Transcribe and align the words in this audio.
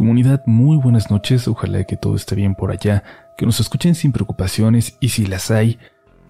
Comunidad, 0.00 0.42
muy 0.46 0.78
buenas 0.78 1.10
noches, 1.10 1.46
ojalá 1.46 1.84
que 1.84 1.98
todo 1.98 2.16
esté 2.16 2.34
bien 2.34 2.54
por 2.54 2.70
allá, 2.70 3.04
que 3.36 3.44
nos 3.44 3.60
escuchen 3.60 3.94
sin 3.94 4.12
preocupaciones 4.12 4.96
y 4.98 5.10
si 5.10 5.26
las 5.26 5.50
hay, 5.50 5.78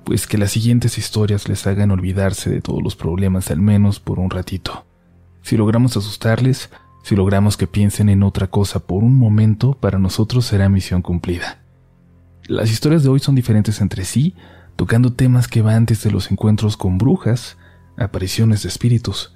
pues 0.03 0.27
que 0.27 0.39
las 0.39 0.51
siguientes 0.51 0.99
historias 0.99 1.49
les 1.49 1.69
hagan 1.69 1.93
olvidarse 1.93 2.51
de 2.51 2.63
todos 2.63 2.83
los 2.83 2.97
problemas 2.97 3.49
al 3.53 3.61
menos 3.61 4.01
por 4.01 4.19
un 4.19 4.29
ratito. 4.29 4.87
Si 5.43 5.57
logramos 5.57 5.97
asustarles, 5.97 6.71
si 7.05 7.15
logramos 7.15 7.57
que 7.57 7.69
piensen 7.69 8.09
en 8.09 8.25
otra 8.25 8.49
cosa 8.49 8.81
por 8.81 9.05
un 9.05 9.17
momento, 9.17 9.75
para 9.75 10.01
nosotros 10.01 10.47
será 10.47 10.69
misión 10.69 11.01
cumplida. 11.01 11.63
Las 12.49 12.73
historias 12.73 13.05
de 13.05 13.11
hoy 13.11 13.21
son 13.21 13.37
diferentes 13.37 13.81
entre 13.81 14.05
sí, 14.05 14.35
tocando 14.75 15.13
temas 15.13 15.47
que 15.47 15.63
van 15.63 15.87
desde 15.87 16.11
los 16.11 16.33
encuentros 16.33 16.77
con 16.77 16.99
brujas, 16.99 17.57
apariciones 17.97 18.65
de 18.65 18.69
espíritus, 18.69 19.33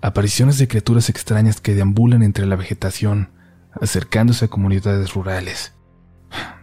apariciones 0.00 0.56
de 0.56 0.66
criaturas 0.66 1.10
extrañas 1.10 1.60
que 1.60 1.74
deambulan 1.74 2.22
entre 2.22 2.46
la 2.46 2.56
vegetación, 2.56 3.35
acercándose 3.80 4.46
a 4.46 4.48
comunidades 4.48 5.14
rurales, 5.14 5.74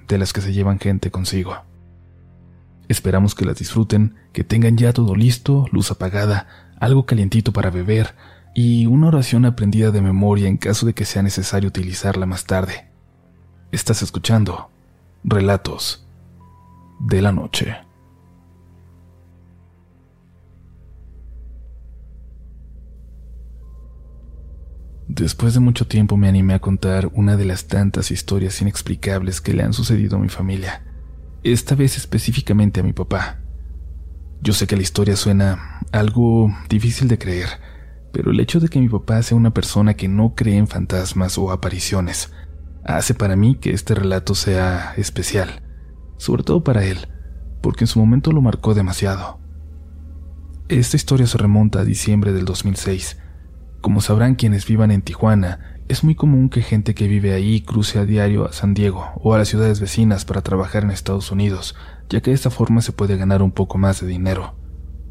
de 0.08 0.18
las 0.18 0.34
que 0.34 0.42
se 0.42 0.54
llevan 0.54 0.80
gente 0.80 1.12
consigo. 1.12 1.64
Esperamos 2.88 3.36
que 3.36 3.46
las 3.46 3.58
disfruten, 3.58 4.16
que 4.34 4.44
tengan 4.44 4.78
ya 4.78 4.94
todo 4.94 5.16
listo, 5.16 5.66
luz 5.72 5.92
apagada, 5.92 6.48
algo 6.80 7.06
calientito 7.06 7.54
para 7.54 7.70
beber 7.70 8.16
y 8.54 8.86
una 8.86 9.08
oración 9.08 9.46
aprendida 9.46 9.92
de 9.92 10.02
memoria 10.02 10.48
en 10.48 10.58
caso 10.58 10.86
de 10.86 10.94
que 10.94 11.06
sea 11.06 11.24
necesario 11.24 11.70
utilizarla 11.70 12.26
más 12.26 12.46
tarde. 12.46 12.88
Estás 13.72 14.02
escuchando 14.02 14.70
Relatos 15.24 16.06
de 17.00 17.22
la 17.22 17.32
Noche. 17.32 17.83
Después 25.16 25.54
de 25.54 25.60
mucho 25.60 25.86
tiempo 25.86 26.18
me 26.18 26.28
animé 26.28 26.56
a 26.56 26.60
contar 26.60 27.12
una 27.14 27.38
de 27.38 27.46
las 27.46 27.68
tantas 27.68 28.10
historias 28.10 28.60
inexplicables 28.64 29.42
que 29.42 29.54
le 29.54 29.62
han 29.62 29.72
sucedido 29.72 30.18
a 30.18 30.20
mi 30.20 30.28
familia, 30.28 30.82
esta 31.44 31.76
vez 31.76 31.98
específicamente 31.98 32.80
a 32.80 32.84
mi 32.84 32.94
papá. 32.94 33.38
Yo 34.42 34.54
sé 34.54 34.66
que 34.66 34.76
la 34.76 34.82
historia 34.82 35.16
suena 35.16 35.82
algo 35.92 36.52
difícil 36.68 37.08
de 37.10 37.20
creer, 37.20 37.48
pero 38.12 38.32
el 38.32 38.40
hecho 38.40 38.60
de 38.60 38.70
que 38.70 38.80
mi 38.80 38.90
papá 38.90 39.22
sea 39.22 39.38
una 39.38 39.54
persona 39.54 39.94
que 39.94 40.08
no 40.08 40.34
cree 40.34 40.58
en 40.58 40.68
fantasmas 40.68 41.38
o 41.38 41.52
apariciones 41.52 42.34
hace 42.84 43.14
para 43.14 43.36
mí 43.36 43.54
que 43.54 43.70
este 43.70 43.94
relato 43.94 44.34
sea 44.34 44.96
especial, 44.98 45.62
sobre 46.18 46.42
todo 46.42 46.64
para 46.64 46.86
él, 46.86 47.08
porque 47.62 47.84
en 47.84 47.88
su 47.88 48.00
momento 48.00 48.32
lo 48.32 48.42
marcó 48.42 48.74
demasiado. 48.74 49.40
Esta 50.70 50.98
historia 50.98 51.28
se 51.28 51.38
remonta 51.38 51.82
a 51.82 51.86
diciembre 51.86 52.34
del 52.34 52.46
2006, 52.46 53.20
como 53.84 54.00
sabrán 54.00 54.36
quienes 54.36 54.66
vivan 54.66 54.92
en 54.92 55.02
Tijuana, 55.02 55.78
es 55.90 56.06
muy 56.06 56.16
común 56.16 56.48
que 56.48 56.62
gente 56.62 56.96
que 56.96 57.10
vive 57.10 57.34
ahí 57.34 57.60
cruce 57.60 58.00
a 58.00 58.06
diario 58.06 58.46
a 58.48 58.54
San 58.54 58.74
Diego 58.74 59.12
o 59.18 59.34
a 59.34 59.38
las 59.38 59.50
ciudades 59.50 59.82
vecinas 59.82 60.24
para 60.24 60.42
trabajar 60.42 60.84
en 60.84 60.92
Estados 60.92 61.34
Unidos, 61.34 61.76
ya 62.08 62.22
que 62.22 62.32
de 62.32 62.36
esta 62.36 62.50
forma 62.50 62.82
se 62.82 62.94
puede 62.94 63.18
ganar 63.18 63.42
un 63.42 63.52
poco 63.52 63.78
más 63.78 64.00
de 64.00 64.08
dinero. 64.08 64.56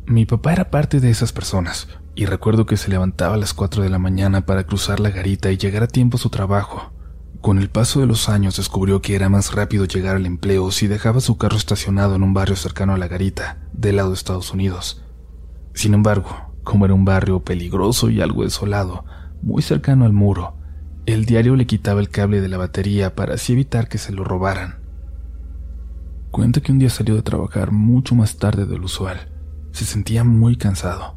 Mi 0.06 0.24
papá 0.24 0.54
era 0.54 0.70
parte 0.70 1.00
de 1.00 1.10
esas 1.10 1.34
personas, 1.34 1.86
y 2.14 2.24
recuerdo 2.24 2.64
que 2.64 2.78
se 2.78 2.90
levantaba 2.90 3.34
a 3.34 3.36
las 3.36 3.52
4 3.52 3.82
de 3.82 3.90
la 3.90 3.98
mañana 3.98 4.46
para 4.46 4.64
cruzar 4.64 5.00
la 5.00 5.10
garita 5.10 5.52
y 5.52 5.58
llegar 5.58 5.82
a 5.82 5.88
tiempo 5.88 6.16
a 6.16 6.20
su 6.20 6.30
trabajo. 6.30 6.94
Con 7.42 7.58
el 7.58 7.68
paso 7.68 8.00
de 8.00 8.06
los 8.06 8.30
años 8.30 8.56
descubrió 8.56 9.02
que 9.02 9.14
era 9.14 9.28
más 9.28 9.54
rápido 9.54 9.84
llegar 9.84 10.16
al 10.16 10.24
empleo 10.24 10.70
si 10.70 10.86
dejaba 10.86 11.20
su 11.20 11.36
carro 11.36 11.58
estacionado 11.58 12.14
en 12.14 12.22
un 12.22 12.32
barrio 12.32 12.56
cercano 12.56 12.94
a 12.94 12.98
la 12.98 13.08
garita, 13.08 13.58
del 13.74 13.96
lado 13.96 14.08
de 14.08 14.14
Estados 14.14 14.50
Unidos. 14.54 15.04
Sin 15.74 15.92
embargo, 15.92 16.51
como 16.64 16.84
era 16.84 16.94
un 16.94 17.04
barrio 17.04 17.40
peligroso 17.40 18.10
y 18.10 18.20
algo 18.20 18.44
desolado, 18.44 19.04
muy 19.42 19.62
cercano 19.62 20.04
al 20.04 20.12
muro, 20.12 20.56
el 21.06 21.24
diario 21.24 21.56
le 21.56 21.66
quitaba 21.66 22.00
el 22.00 22.08
cable 22.08 22.40
de 22.40 22.48
la 22.48 22.58
batería 22.58 23.14
para 23.14 23.34
así 23.34 23.52
evitar 23.52 23.88
que 23.88 23.98
se 23.98 24.12
lo 24.12 24.22
robaran. 24.22 24.76
Cuenta 26.30 26.60
que 26.60 26.72
un 26.72 26.78
día 26.78 26.90
salió 26.90 27.16
de 27.16 27.22
trabajar 27.22 27.72
mucho 27.72 28.14
más 28.14 28.36
tarde 28.36 28.64
de 28.64 28.78
lo 28.78 28.84
usual. 28.84 29.28
Se 29.72 29.84
sentía 29.84 30.24
muy 30.24 30.56
cansado. 30.56 31.16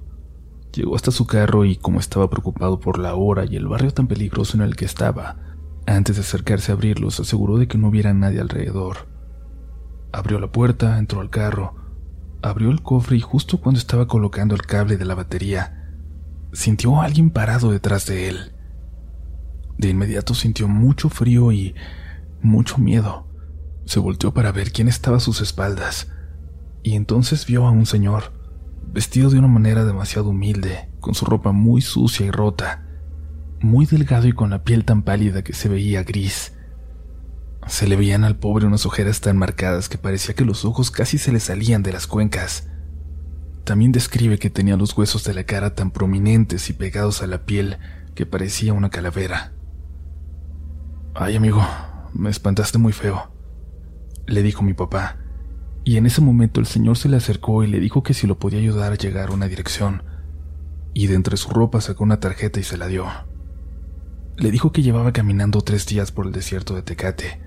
Llegó 0.74 0.96
hasta 0.96 1.12
su 1.12 1.26
carro 1.26 1.64
y 1.64 1.78
como 1.78 2.00
estaba 2.00 2.30
preocupado 2.30 2.80
por 2.80 3.00
la 3.00 3.16
hora 3.16 3.46
y 3.46 3.56
el 3.56 3.68
barrio 3.68 3.92
tan 3.92 4.08
peligroso 4.08 4.58
en 4.58 4.64
el 4.64 4.76
que 4.76 4.86
estaba, 4.86 5.38
antes 5.86 6.16
de 6.16 6.22
acercarse 6.22 6.72
a 6.72 6.76
abrirlo 6.76 7.12
se 7.12 7.22
aseguró 7.22 7.58
de 7.58 7.68
que 7.68 7.78
no 7.78 7.90
hubiera 7.90 8.14
nadie 8.14 8.42
alrededor. 8.42 9.08
Abrió 10.12 10.40
la 10.40 10.52
puerta, 10.52 10.98
entró 10.98 11.22
al 11.22 11.30
carro, 11.30 11.76
Abrió 12.46 12.70
el 12.70 12.84
cofre 12.84 13.18
y 13.18 13.22
justo 13.22 13.60
cuando 13.60 13.80
estaba 13.80 14.08
colocando 14.08 14.54
el 14.54 14.62
cable 14.62 14.98
de 14.98 15.06
la 15.06 15.16
batería, 15.16 15.90
sintió 16.54 17.02
a 17.02 17.06
alguien 17.06 17.32
parado 17.32 17.72
detrás 17.72 18.06
de 18.06 18.30
él. 18.30 18.52
De 19.80 19.90
inmediato 19.90 20.36
sintió 20.36 20.68
mucho 20.68 21.10
frío 21.10 21.52
y 21.52 21.74
mucho 22.44 22.78
miedo. 22.78 23.26
Se 23.86 24.00
volteó 24.00 24.32
para 24.32 24.52
ver 24.52 24.72
quién 24.72 24.88
estaba 24.88 25.18
a 25.18 25.22
sus 25.22 25.42
espaldas 25.42 26.12
y 26.84 26.94
entonces 26.94 27.48
vio 27.48 27.66
a 27.66 27.72
un 27.72 27.88
señor, 27.88 28.32
vestido 28.94 29.32
de 29.32 29.40
una 29.40 29.48
manera 29.48 29.84
demasiado 29.84 30.30
humilde, 30.30 30.92
con 31.00 31.16
su 31.16 31.26
ropa 31.26 31.52
muy 31.52 31.82
sucia 31.82 32.28
y 32.28 32.30
rota, 32.30 32.86
muy 33.60 33.88
delgado 33.88 34.28
y 34.28 34.34
con 34.34 34.52
la 34.52 34.64
piel 34.64 34.86
tan 34.86 35.02
pálida 35.02 35.44
que 35.44 35.54
se 35.54 35.68
veía 35.68 36.04
gris. 36.04 36.55
Se 37.68 37.88
le 37.88 37.96
veían 37.96 38.24
al 38.24 38.38
pobre 38.38 38.66
unas 38.66 38.86
ojeras 38.86 39.22
tan 39.22 39.38
marcadas 39.38 39.90
que 39.90 39.98
parecía 39.98 40.36
que 40.36 40.46
los 40.46 40.66
ojos 40.66 40.92
casi 40.92 41.18
se 41.18 41.32
le 41.32 41.40
salían 41.40 41.84
de 41.84 41.92
las 41.92 42.08
cuencas. 42.08 42.70
También 43.64 43.92
describe 43.92 44.38
que 44.38 44.52
tenía 44.52 44.78
los 44.78 44.96
huesos 44.96 45.24
de 45.24 45.34
la 45.34 45.44
cara 45.44 45.74
tan 45.74 45.90
prominentes 45.90 46.70
y 46.70 46.74
pegados 46.74 47.24
a 47.24 47.28
la 47.28 47.46
piel 47.46 47.78
que 48.14 48.28
parecía 48.28 48.74
una 48.74 48.92
calavera. 48.92 49.54
Ay, 51.16 51.36
amigo, 51.36 51.66
me 52.14 52.30
espantaste 52.30 52.78
muy 52.78 52.94
feo, 52.94 53.32
le 54.28 54.44
dijo 54.44 54.64
mi 54.64 54.74
papá, 54.74 55.18
y 55.84 55.98
en 55.98 56.06
ese 56.06 56.22
momento 56.22 56.60
el 56.60 56.66
señor 56.68 56.98
se 56.98 57.10
le 57.10 57.18
acercó 57.18 57.64
y 57.64 57.68
le 57.68 57.80
dijo 57.80 58.04
que 58.04 58.14
si 58.14 58.28
lo 58.28 58.38
podía 58.38 58.60
ayudar 58.60 58.92
a 58.92 58.98
llegar 58.98 59.30
a 59.30 59.34
una 59.34 59.48
dirección, 59.48 60.04
y 60.94 61.08
de 61.08 61.16
entre 61.16 61.38
su 61.38 61.50
ropa 61.50 61.82
sacó 61.82 62.04
una 62.04 62.20
tarjeta 62.20 62.60
y 62.60 62.64
se 62.64 62.78
la 62.78 62.88
dio. 62.88 63.08
Le 64.38 64.52
dijo 64.52 64.72
que 64.72 64.82
llevaba 64.82 65.14
caminando 65.14 65.62
tres 65.62 65.86
días 65.86 66.12
por 66.12 66.26
el 66.26 66.32
desierto 66.32 66.76
de 66.76 66.84
Tecate, 66.84 67.45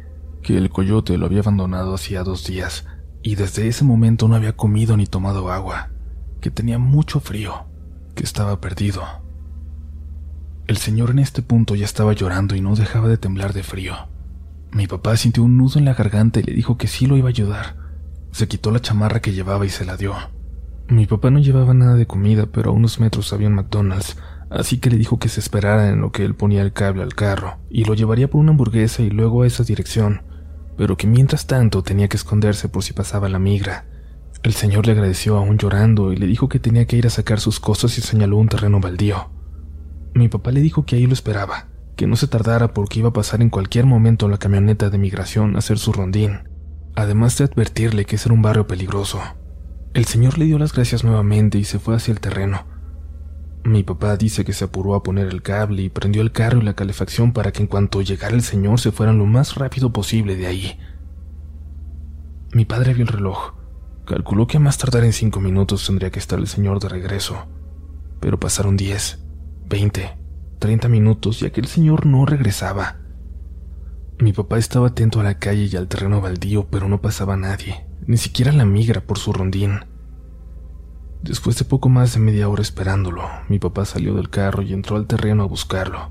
que 0.49 0.57
el 0.57 0.71
coyote 0.71 1.19
lo 1.19 1.27
había 1.27 1.41
abandonado 1.41 1.95
hacía 1.95 2.23
dos 2.23 2.47
días 2.47 2.87
y 3.23 3.35
desde 3.35 3.69
ese 3.69 3.85
momento 3.85 4.29
no 4.29 4.35
había 4.35 4.57
comido 4.57 4.97
ni 4.97 5.07
tomado 5.07 5.53
agua, 5.53 5.91
que 6.41 6.51
tenía 6.51 6.79
mucho 6.79 7.21
frío, 7.21 7.67
que 8.15 8.25
estaba 8.25 8.59
perdido. 8.59 9.03
El 10.67 10.79
señor 10.79 11.11
en 11.11 11.19
este 11.19 11.43
punto 11.43 11.75
ya 11.75 11.85
estaba 11.85 12.15
llorando 12.15 12.57
y 12.57 12.63
no 12.63 12.75
dejaba 12.77 13.09
de 13.09 13.19
temblar 13.19 13.53
de 13.53 13.63
frío. 13.63 14.09
Mi 14.73 14.87
papá 14.87 15.19
sintió 15.19 15.43
un 15.43 15.59
nudo 15.59 15.79
en 15.79 15.85
la 15.85 15.93
garganta 15.93 16.41
y 16.41 16.45
le 16.45 16.55
dijo 16.55 16.79
que 16.79 16.87
sí 16.87 17.05
lo 17.07 17.19
iba 17.19 17.29
a 17.29 17.37
ayudar. 17.37 17.77
Se 18.33 18.49
quitó 18.49 18.71
la 18.71 18.81
chamarra 18.81 19.21
que 19.21 19.35
llevaba 19.35 19.67
y 19.67 19.69
se 19.69 19.85
la 19.85 19.99
dio. 19.99 20.15
Mi 20.89 21.05
papá 21.05 21.31
no 21.31 21.41
llevaba 21.41 21.75
nada 21.75 21.95
de 21.97 22.07
comida, 22.07 22.47
pero 22.47 22.71
a 22.71 22.75
unos 22.75 23.01
metros 23.01 23.35
había 23.35 23.49
un 23.49 23.55
McDonald's, 23.55 24.17
así 24.49 24.79
que 24.79 24.89
le 24.89 24.97
dijo 24.97 25.19
que 25.19 25.29
se 25.29 25.41
esperara 25.41 25.91
en 25.91 26.01
lo 26.01 26.11
que 26.11 26.25
él 26.25 26.35
ponía 26.35 26.63
el 26.63 26.73
cable 26.73 27.03
al 27.03 27.15
carro 27.15 27.59
y 27.69 27.85
lo 27.85 27.93
llevaría 27.93 28.31
por 28.31 28.41
una 28.41 28.53
hamburguesa 28.53 29.03
y 29.03 29.11
luego 29.11 29.43
a 29.43 29.47
esa 29.47 29.63
dirección, 29.63 30.23
pero 30.79 30.97
que 30.97 31.09
mientras 31.09 31.49
tanto 31.49 31.83
tenía 31.83 32.09
que 32.09 32.17
esconderse 32.17 32.69
por 32.69 32.85
si 32.85 32.93
pasaba 32.93 33.29
la 33.29 33.41
migra. 33.41 33.85
El 34.45 34.55
señor 34.55 34.87
le 34.87 34.93
agradeció 34.93 35.37
aún 35.37 35.59
llorando 35.59 36.13
y 36.13 36.17
le 36.17 36.27
dijo 36.27 36.49
que 36.49 36.61
tenía 36.61 36.87
que 36.87 36.97
ir 36.97 37.07
a 37.09 37.11
sacar 37.11 37.41
sus 37.41 37.59
cosas 37.59 37.99
y 37.99 38.01
señaló 38.01 38.37
un 38.37 38.49
terreno 38.49 38.79
baldío. 38.79 39.29
Mi 40.15 40.29
papá 40.29 40.53
le 40.53 40.61
dijo 40.61 40.87
que 40.87 40.95
ahí 40.95 41.07
lo 41.09 41.13
esperaba, 41.13 41.67
que 41.97 42.07
no 42.07 42.15
se 42.15 42.29
tardara 42.29 42.73
porque 42.73 43.01
iba 43.01 43.09
a 43.09 43.13
pasar 43.13 43.43
en 43.43 43.51
cualquier 43.51 43.87
momento 43.87 44.29
la 44.29 44.39
camioneta 44.39 44.89
de 44.89 44.99
migración 44.99 45.57
a 45.57 45.59
hacer 45.59 45.79
su 45.79 45.93
rondín, 45.93 46.49
además 46.95 47.37
de 47.37 47.47
advertirle 47.47 48.05
que 48.05 48.15
ese 48.15 48.29
era 48.29 48.35
un 48.35 48.43
barrio 48.43 48.69
peligroso. 48.69 49.21
El 49.95 50.05
señor 50.05 50.39
le 50.39 50.45
dio 50.45 50.61
las 50.61 50.73
gracias 50.73 51.03
nuevamente 51.03 51.59
y 51.59 51.65
se 51.65 51.81
fue 51.81 51.97
hacia 51.97 52.13
el 52.13 52.21
terreno, 52.21 52.67
mi 53.65 53.83
papá 53.83 54.17
dice 54.17 54.45
que 54.45 54.53
se 54.53 54.65
apuró 54.65 54.95
a 54.95 55.03
poner 55.03 55.29
el 55.29 55.43
cable 55.43 55.83
y 55.83 55.89
prendió 55.89 56.23
el 56.23 56.33
carro 56.33 56.61
y 56.61 56.65
la 56.65 56.75
calefacción 56.75 57.33
para 57.33 57.53
que 57.53 57.63
en 57.63 57.67
cuanto 57.67 58.01
llegara 58.03 58.35
el 58.35 58.43
señor 58.43 58.81
se 58.81 58.93
fueran 58.93 59.19
lo 59.19 59.27
más 59.27 59.57
rápido 59.57 59.93
posible 59.93 60.37
de 60.37 60.47
ahí. 60.47 60.79
Mi 62.53 62.65
padre 62.65 62.95
vio 62.95 63.05
el 63.05 63.13
reloj. 63.13 63.55
Calculó 64.07 64.47
que 64.47 64.57
a 64.57 64.61
más 64.61 64.79
tardar 64.79 65.05
en 65.05 65.13
cinco 65.13 65.41
minutos 65.41 65.87
tendría 65.87 66.11
que 66.11 66.19
estar 66.19 66.39
el 66.39 66.47
señor 66.47 66.81
de 66.81 66.89
regreso. 66.89 67.47
Pero 68.21 68.41
pasaron 68.41 68.77
diez, 68.77 69.19
veinte, 69.69 70.17
treinta 70.59 70.89
minutos 70.89 71.43
y 71.43 71.47
aquel 71.47 71.67
señor 71.67 72.07
no 72.07 72.25
regresaba. 72.25 72.97
Mi 74.19 74.33
papá 74.33 74.59
estaba 74.59 74.89
atento 74.89 75.21
a 75.21 75.25
la 75.25 75.39
calle 75.39 75.69
y 75.71 75.77
al 75.77 75.89
terreno 75.89 76.21
baldío, 76.21 76.69
pero 76.71 76.89
no 76.89 77.03
pasaba 77.03 77.37
nadie, 77.37 77.87
ni 78.07 78.17
siquiera 78.17 78.51
la 78.51 78.65
migra 78.65 79.03
por 79.03 79.19
su 79.19 79.33
rondín. 79.33 79.81
Después 81.23 81.59
de 81.59 81.65
poco 81.65 81.89
más 81.89 82.15
de 82.15 82.21
media 82.21 82.49
hora 82.49 82.63
esperándolo, 82.63 83.29
mi 83.49 83.59
papá 83.59 83.85
salió 83.85 84.15
del 84.15 84.31
carro 84.31 84.63
y 84.63 84.73
entró 84.73 84.97
al 84.97 85.07
terreno 85.07 85.43
a 85.43 85.47
buscarlo. 85.47 86.11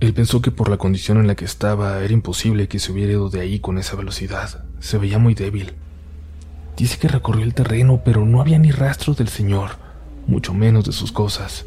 Él 0.00 0.12
pensó 0.12 0.42
que 0.42 0.50
por 0.50 0.68
la 0.68 0.76
condición 0.76 1.18
en 1.18 1.26
la 1.26 1.34
que 1.34 1.46
estaba 1.46 2.00
era 2.00 2.12
imposible 2.12 2.68
que 2.68 2.78
se 2.78 2.92
hubiera 2.92 3.12
ido 3.12 3.30
de 3.30 3.40
ahí 3.40 3.58
con 3.58 3.78
esa 3.78 3.96
velocidad. 3.96 4.64
Se 4.78 4.98
veía 4.98 5.18
muy 5.18 5.34
débil. 5.34 5.72
Dice 6.76 6.98
que 6.98 7.08
recorrió 7.08 7.42
el 7.42 7.54
terreno, 7.54 8.02
pero 8.04 8.26
no 8.26 8.42
había 8.42 8.58
ni 8.58 8.70
rastros 8.70 9.16
del 9.16 9.28
señor, 9.28 9.72
mucho 10.26 10.52
menos 10.52 10.84
de 10.84 10.92
sus 10.92 11.12
cosas. 11.12 11.64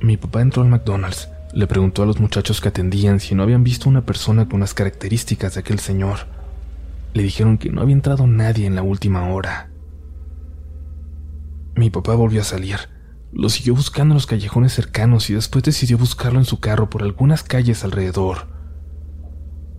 Mi 0.00 0.16
papá 0.16 0.42
entró 0.42 0.62
al 0.62 0.68
McDonald's, 0.68 1.28
Le 1.52 1.66
preguntó 1.66 2.02
a 2.02 2.06
los 2.06 2.20
muchachos 2.20 2.60
que 2.60 2.68
atendían 2.68 3.18
si 3.18 3.34
no 3.34 3.42
habían 3.42 3.64
visto 3.64 3.88
una 3.88 4.04
persona 4.04 4.46
con 4.46 4.60
las 4.60 4.74
características 4.74 5.54
de 5.54 5.60
aquel 5.60 5.78
señor. 5.78 6.26
Le 7.14 7.22
dijeron 7.22 7.56
que 7.56 7.70
no 7.70 7.80
había 7.80 7.94
entrado 7.94 8.26
nadie 8.26 8.66
en 8.66 8.74
la 8.74 8.82
última 8.82 9.28
hora. 9.32 9.70
Mi 11.76 11.90
papá 11.90 12.14
volvió 12.14 12.40
a 12.40 12.44
salir. 12.44 12.78
Lo 13.32 13.50
siguió 13.50 13.74
buscando 13.74 14.12
en 14.12 14.16
los 14.16 14.26
callejones 14.26 14.72
cercanos 14.72 15.28
y 15.28 15.34
después 15.34 15.62
decidió 15.62 15.98
buscarlo 15.98 16.38
en 16.38 16.46
su 16.46 16.58
carro 16.58 16.88
por 16.88 17.02
algunas 17.02 17.42
calles 17.42 17.84
alrededor. 17.84 18.48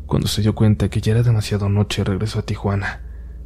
Cuando 0.06 0.28
se 0.28 0.44
dio 0.44 0.54
cuenta 0.54 0.90
que 0.90 1.02
ya 1.02 1.14
era 1.14 1.24
demasiado 1.24 1.70
noche, 1.70 2.04
regresó 2.04 2.38
a 2.38 2.44
Tijuana 2.44 3.02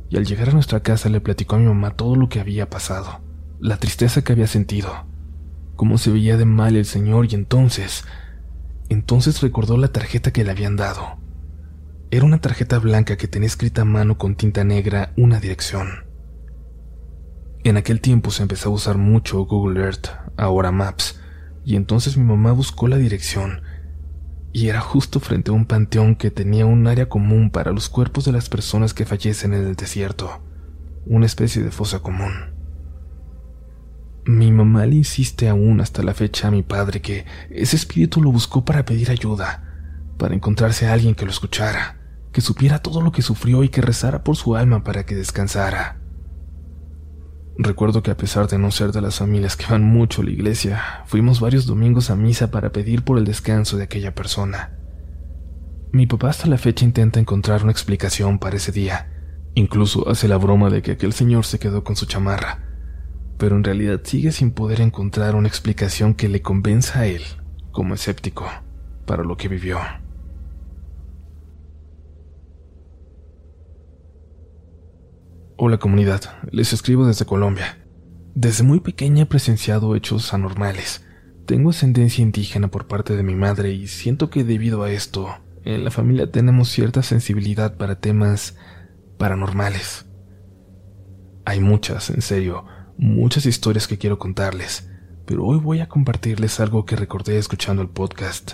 y 0.09 0.17
al 0.17 0.25
llegar 0.25 0.49
a 0.49 0.53
nuestra 0.53 0.83
casa 0.83 1.07
le 1.07 1.21
platicó 1.21 1.55
a 1.55 1.59
mi 1.59 1.65
mamá 1.65 1.95
todo 1.95 2.17
lo 2.17 2.27
que 2.27 2.41
había 2.41 2.69
pasado, 2.69 3.21
la 3.61 3.77
tristeza 3.77 4.21
que 4.21 4.33
había 4.33 4.47
sentido, 4.47 5.05
cómo 5.77 5.97
se 5.97 6.11
veía 6.11 6.35
de 6.35 6.43
mal 6.43 6.75
el 6.75 6.83
señor 6.85 7.27
y 7.31 7.35
entonces, 7.35 8.03
entonces 8.89 9.39
recordó 9.39 9.77
la 9.77 9.87
tarjeta 9.87 10.31
que 10.31 10.43
le 10.43 10.51
habían 10.51 10.75
dado. 10.75 11.21
Era 12.11 12.25
una 12.25 12.41
tarjeta 12.41 12.79
blanca 12.79 13.15
que 13.15 13.29
tenía 13.29 13.47
escrita 13.47 13.83
a 13.83 13.85
mano 13.85 14.17
con 14.17 14.35
tinta 14.35 14.65
negra 14.65 15.13
una 15.15 15.39
dirección. 15.39 16.10
En 17.63 17.77
aquel 17.77 18.01
tiempo 18.01 18.31
se 18.31 18.41
empezó 18.41 18.69
a 18.69 18.73
usar 18.73 18.97
mucho 18.97 19.45
Google 19.45 19.81
Earth, 19.81 20.07
ahora 20.37 20.71
Maps, 20.71 21.21
y 21.63 21.75
entonces 21.75 22.17
mi 22.17 22.23
mamá 22.23 22.51
buscó 22.53 22.87
la 22.87 22.97
dirección, 22.97 23.61
y 24.51 24.67
era 24.67 24.81
justo 24.81 25.19
frente 25.19 25.51
a 25.51 25.53
un 25.53 25.65
panteón 25.65 26.15
que 26.15 26.31
tenía 26.31 26.65
un 26.65 26.87
área 26.87 27.07
común 27.07 27.51
para 27.51 27.71
los 27.71 27.87
cuerpos 27.87 28.25
de 28.25 28.31
las 28.31 28.49
personas 28.49 28.93
que 28.93 29.05
fallecen 29.05 29.53
en 29.53 29.67
el 29.67 29.75
desierto, 29.75 30.41
una 31.05 31.25
especie 31.25 31.61
de 31.61 31.71
fosa 31.71 31.99
común. 31.99 32.31
Mi 34.25 34.51
mamá 34.51 34.85
le 34.85 34.95
insiste 34.95 35.47
aún 35.47 35.81
hasta 35.81 36.03
la 36.03 36.13
fecha 36.13 36.47
a 36.47 36.51
mi 36.51 36.63
padre 36.63 37.01
que 37.01 37.25
ese 37.49 37.75
espíritu 37.75 38.21
lo 38.21 38.31
buscó 38.31 38.65
para 38.65 38.85
pedir 38.85 39.11
ayuda, 39.11 39.63
para 40.17 40.35
encontrarse 40.35 40.87
a 40.87 40.93
alguien 40.93 41.15
que 41.15 41.25
lo 41.25 41.31
escuchara 41.31 42.01
que 42.31 42.41
supiera 42.41 42.79
todo 42.79 43.01
lo 43.01 43.11
que 43.11 43.21
sufrió 43.21 43.63
y 43.63 43.69
que 43.69 43.81
rezara 43.81 44.23
por 44.23 44.35
su 44.35 44.55
alma 44.55 44.83
para 44.83 45.05
que 45.05 45.15
descansara. 45.15 46.00
Recuerdo 47.57 48.01
que 48.01 48.11
a 48.11 48.17
pesar 48.17 48.47
de 48.47 48.57
no 48.57 48.71
ser 48.71 48.91
de 48.91 49.01
las 49.01 49.19
familias 49.19 49.55
que 49.55 49.65
van 49.69 49.83
mucho 49.83 50.21
a 50.21 50.25
la 50.25 50.31
iglesia, 50.31 51.03
fuimos 51.05 51.39
varios 51.39 51.65
domingos 51.65 52.09
a 52.09 52.15
misa 52.15 52.49
para 52.49 52.71
pedir 52.71 53.03
por 53.03 53.17
el 53.17 53.25
descanso 53.25 53.77
de 53.77 53.83
aquella 53.83 54.15
persona. 54.15 54.77
Mi 55.91 56.07
papá 56.07 56.29
hasta 56.29 56.47
la 56.47 56.57
fecha 56.57 56.85
intenta 56.85 57.19
encontrar 57.19 57.63
una 57.63 57.71
explicación 57.71 58.39
para 58.39 58.55
ese 58.55 58.71
día. 58.71 59.11
Incluso 59.53 60.07
hace 60.09 60.29
la 60.29 60.37
broma 60.37 60.69
de 60.69 60.81
que 60.81 60.91
aquel 60.91 61.11
señor 61.11 61.45
se 61.45 61.59
quedó 61.59 61.83
con 61.83 61.97
su 61.97 62.05
chamarra. 62.05 62.59
Pero 63.37 63.57
en 63.57 63.63
realidad 63.65 63.99
sigue 64.03 64.31
sin 64.31 64.51
poder 64.51 64.79
encontrar 64.79 65.35
una 65.35 65.49
explicación 65.49 66.13
que 66.13 66.29
le 66.29 66.41
convenza 66.41 67.01
a 67.01 67.07
él, 67.07 67.23
como 67.71 67.93
escéptico, 67.95 68.47
para 69.05 69.23
lo 69.23 69.35
que 69.35 69.49
vivió. 69.49 69.79
Hola 75.63 75.77
comunidad, 75.77 76.21
les 76.49 76.73
escribo 76.73 77.05
desde 77.05 77.27
Colombia. 77.27 77.77
Desde 78.33 78.63
muy 78.63 78.79
pequeña 78.79 79.21
he 79.21 79.25
presenciado 79.27 79.95
hechos 79.95 80.33
anormales. 80.33 81.05
Tengo 81.45 81.69
ascendencia 81.69 82.23
indígena 82.23 82.69
por 82.69 82.87
parte 82.87 83.15
de 83.15 83.21
mi 83.21 83.35
madre 83.35 83.71
y 83.71 83.85
siento 83.85 84.31
que 84.31 84.43
debido 84.43 84.81
a 84.81 84.89
esto, 84.89 85.29
en 85.63 85.83
la 85.83 85.91
familia 85.91 86.31
tenemos 86.31 86.69
cierta 86.69 87.03
sensibilidad 87.03 87.77
para 87.77 87.99
temas 87.99 88.57
paranormales. 89.19 90.07
Hay 91.45 91.59
muchas, 91.59 92.09
en 92.09 92.23
serio, 92.23 92.65
muchas 92.97 93.45
historias 93.45 93.87
que 93.87 93.99
quiero 93.99 94.17
contarles, 94.17 94.89
pero 95.27 95.45
hoy 95.45 95.59
voy 95.59 95.81
a 95.81 95.87
compartirles 95.87 96.59
algo 96.59 96.85
que 96.85 96.95
recordé 96.95 97.37
escuchando 97.37 97.83
el 97.83 97.89
podcast. 97.89 98.53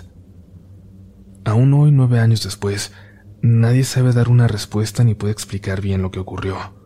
Aún 1.46 1.72
hoy, 1.72 1.90
nueve 1.90 2.20
años 2.20 2.44
después, 2.44 2.92
nadie 3.40 3.84
sabe 3.84 4.12
dar 4.12 4.28
una 4.28 4.46
respuesta 4.46 5.04
ni 5.04 5.14
puede 5.14 5.32
explicar 5.32 5.80
bien 5.80 6.02
lo 6.02 6.10
que 6.10 6.20
ocurrió. 6.20 6.76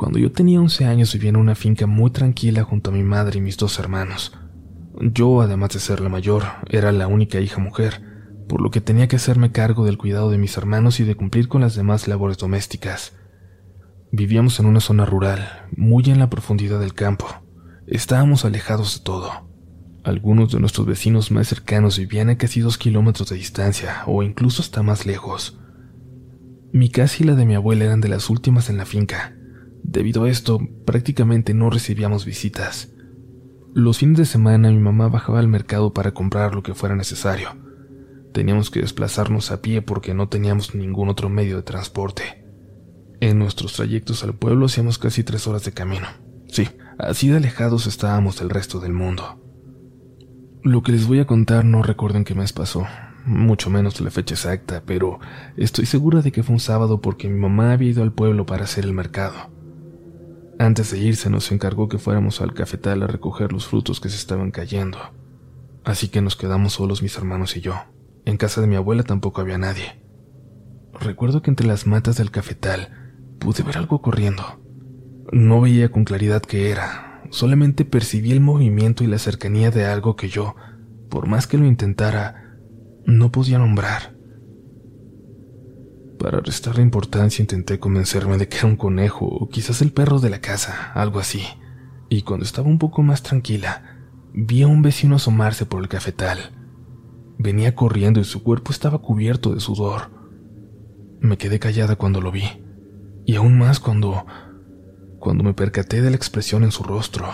Cuando 0.00 0.18
yo 0.18 0.32
tenía 0.32 0.58
11 0.62 0.86
años 0.86 1.12
vivía 1.12 1.28
en 1.28 1.36
una 1.36 1.54
finca 1.54 1.86
muy 1.86 2.10
tranquila 2.10 2.62
junto 2.62 2.88
a 2.88 2.94
mi 2.94 3.02
madre 3.02 3.36
y 3.36 3.42
mis 3.42 3.58
dos 3.58 3.78
hermanos. 3.78 4.32
Yo, 4.98 5.42
además 5.42 5.74
de 5.74 5.78
ser 5.78 6.00
la 6.00 6.08
mayor, 6.08 6.44
era 6.70 6.90
la 6.90 7.06
única 7.06 7.38
hija 7.38 7.60
mujer, 7.60 8.00
por 8.48 8.62
lo 8.62 8.70
que 8.70 8.80
tenía 8.80 9.08
que 9.08 9.16
hacerme 9.16 9.52
cargo 9.52 9.84
del 9.84 9.98
cuidado 9.98 10.30
de 10.30 10.38
mis 10.38 10.56
hermanos 10.56 11.00
y 11.00 11.04
de 11.04 11.16
cumplir 11.16 11.48
con 11.48 11.60
las 11.60 11.74
demás 11.74 12.08
labores 12.08 12.38
domésticas. 12.38 13.12
Vivíamos 14.10 14.58
en 14.58 14.64
una 14.64 14.80
zona 14.80 15.04
rural, 15.04 15.66
muy 15.76 16.04
en 16.06 16.18
la 16.18 16.30
profundidad 16.30 16.80
del 16.80 16.94
campo. 16.94 17.26
Estábamos 17.86 18.46
alejados 18.46 19.00
de 19.00 19.04
todo. 19.04 19.50
Algunos 20.02 20.50
de 20.50 20.60
nuestros 20.60 20.86
vecinos 20.86 21.30
más 21.30 21.48
cercanos 21.48 21.98
vivían 21.98 22.30
a 22.30 22.38
casi 22.38 22.60
dos 22.60 22.78
kilómetros 22.78 23.28
de 23.28 23.36
distancia, 23.36 24.04
o 24.06 24.22
incluso 24.22 24.62
hasta 24.62 24.82
más 24.82 25.04
lejos. 25.04 25.60
Mi 26.72 26.88
casa 26.88 27.16
y 27.20 27.24
la 27.24 27.34
de 27.34 27.44
mi 27.44 27.54
abuela 27.54 27.84
eran 27.84 28.00
de 28.00 28.08
las 28.08 28.30
últimas 28.30 28.70
en 28.70 28.78
la 28.78 28.86
finca, 28.86 29.36
Debido 29.90 30.22
a 30.22 30.30
esto, 30.30 30.60
prácticamente 30.84 31.52
no 31.52 31.68
recibíamos 31.68 32.24
visitas. 32.24 32.92
Los 33.74 33.98
fines 33.98 34.18
de 34.18 34.24
semana 34.24 34.70
mi 34.70 34.78
mamá 34.78 35.08
bajaba 35.08 35.40
al 35.40 35.48
mercado 35.48 35.92
para 35.92 36.14
comprar 36.14 36.54
lo 36.54 36.62
que 36.62 36.74
fuera 36.74 36.94
necesario. 36.94 37.48
Teníamos 38.32 38.70
que 38.70 38.82
desplazarnos 38.82 39.50
a 39.50 39.60
pie 39.60 39.82
porque 39.82 40.14
no 40.14 40.28
teníamos 40.28 40.76
ningún 40.76 41.08
otro 41.08 41.28
medio 41.28 41.56
de 41.56 41.64
transporte. 41.64 42.22
En 43.20 43.40
nuestros 43.40 43.72
trayectos 43.72 44.22
al 44.22 44.34
pueblo 44.36 44.66
hacíamos 44.66 44.96
casi 44.96 45.24
tres 45.24 45.48
horas 45.48 45.64
de 45.64 45.72
camino. 45.72 46.06
Sí, 46.46 46.68
así 46.96 47.26
de 47.26 47.38
alejados 47.38 47.88
estábamos 47.88 48.38
del 48.38 48.50
resto 48.50 48.78
del 48.78 48.92
mundo. 48.92 49.42
Lo 50.62 50.84
que 50.84 50.92
les 50.92 51.08
voy 51.08 51.18
a 51.18 51.26
contar 51.26 51.64
no 51.64 51.82
recuerdo 51.82 52.18
en 52.18 52.24
qué 52.24 52.36
mes 52.36 52.52
pasó, 52.52 52.86
mucho 53.26 53.70
menos 53.70 54.00
la 54.00 54.12
fecha 54.12 54.34
exacta, 54.36 54.84
pero 54.86 55.18
estoy 55.56 55.86
segura 55.86 56.22
de 56.22 56.30
que 56.30 56.44
fue 56.44 56.52
un 56.52 56.60
sábado 56.60 57.00
porque 57.00 57.28
mi 57.28 57.40
mamá 57.40 57.72
había 57.72 57.90
ido 57.90 58.04
al 58.04 58.12
pueblo 58.12 58.46
para 58.46 58.62
hacer 58.62 58.84
el 58.84 58.92
mercado. 58.92 59.58
Antes 60.60 60.90
de 60.90 60.98
irse 60.98 61.30
nos 61.30 61.50
encargó 61.52 61.88
que 61.88 61.96
fuéramos 61.96 62.42
al 62.42 62.52
cafetal 62.52 63.02
a 63.02 63.06
recoger 63.06 63.50
los 63.50 63.66
frutos 63.66 63.98
que 63.98 64.10
se 64.10 64.16
estaban 64.16 64.50
cayendo. 64.50 64.98
Así 65.84 66.08
que 66.08 66.20
nos 66.20 66.36
quedamos 66.36 66.74
solos 66.74 67.02
mis 67.02 67.16
hermanos 67.16 67.56
y 67.56 67.62
yo. 67.62 67.76
En 68.26 68.36
casa 68.36 68.60
de 68.60 68.66
mi 68.66 68.76
abuela 68.76 69.02
tampoco 69.02 69.40
había 69.40 69.56
nadie. 69.56 70.02
Recuerdo 70.92 71.40
que 71.40 71.48
entre 71.48 71.66
las 71.66 71.86
matas 71.86 72.18
del 72.18 72.30
cafetal 72.30 73.14
pude 73.38 73.62
ver 73.62 73.78
algo 73.78 74.02
corriendo. 74.02 74.60
No 75.32 75.62
veía 75.62 75.90
con 75.90 76.04
claridad 76.04 76.42
qué 76.42 76.68
era, 76.68 77.22
solamente 77.30 77.86
percibí 77.86 78.30
el 78.30 78.42
movimiento 78.42 79.02
y 79.02 79.06
la 79.06 79.16
cercanía 79.16 79.70
de 79.70 79.86
algo 79.86 80.14
que 80.14 80.28
yo, 80.28 80.56
por 81.08 81.26
más 81.26 81.46
que 81.46 81.56
lo 81.56 81.64
intentara, 81.64 82.58
no 83.06 83.32
podía 83.32 83.58
nombrar. 83.58 84.14
Para 86.20 86.40
restarle 86.40 86.82
importancia 86.82 87.42
intenté 87.42 87.78
convencerme 87.78 88.36
de 88.36 88.46
que 88.46 88.58
era 88.58 88.66
un 88.66 88.76
conejo 88.76 89.24
o 89.24 89.48
quizás 89.48 89.80
el 89.80 89.90
perro 89.90 90.20
de 90.20 90.28
la 90.28 90.42
casa, 90.42 90.92
algo 90.92 91.18
así. 91.18 91.42
Y 92.10 92.22
cuando 92.22 92.44
estaba 92.44 92.68
un 92.68 92.78
poco 92.78 93.02
más 93.02 93.22
tranquila, 93.22 93.96
vi 94.34 94.60
a 94.60 94.66
un 94.66 94.82
vecino 94.82 95.16
asomarse 95.16 95.64
por 95.64 95.80
el 95.80 95.88
cafetal. 95.88 96.38
Venía 97.38 97.74
corriendo 97.74 98.20
y 98.20 98.24
su 98.24 98.42
cuerpo 98.42 98.70
estaba 98.70 98.98
cubierto 98.98 99.54
de 99.54 99.60
sudor. 99.60 100.10
Me 101.20 101.38
quedé 101.38 101.58
callada 101.58 101.96
cuando 101.96 102.20
lo 102.20 102.30
vi, 102.30 102.44
y 103.24 103.36
aún 103.36 103.56
más 103.56 103.80
cuando 103.80 104.26
cuando 105.18 105.42
me 105.42 105.54
percaté 105.54 106.02
de 106.02 106.10
la 106.10 106.16
expresión 106.16 106.64
en 106.64 106.70
su 106.70 106.82
rostro. 106.82 107.26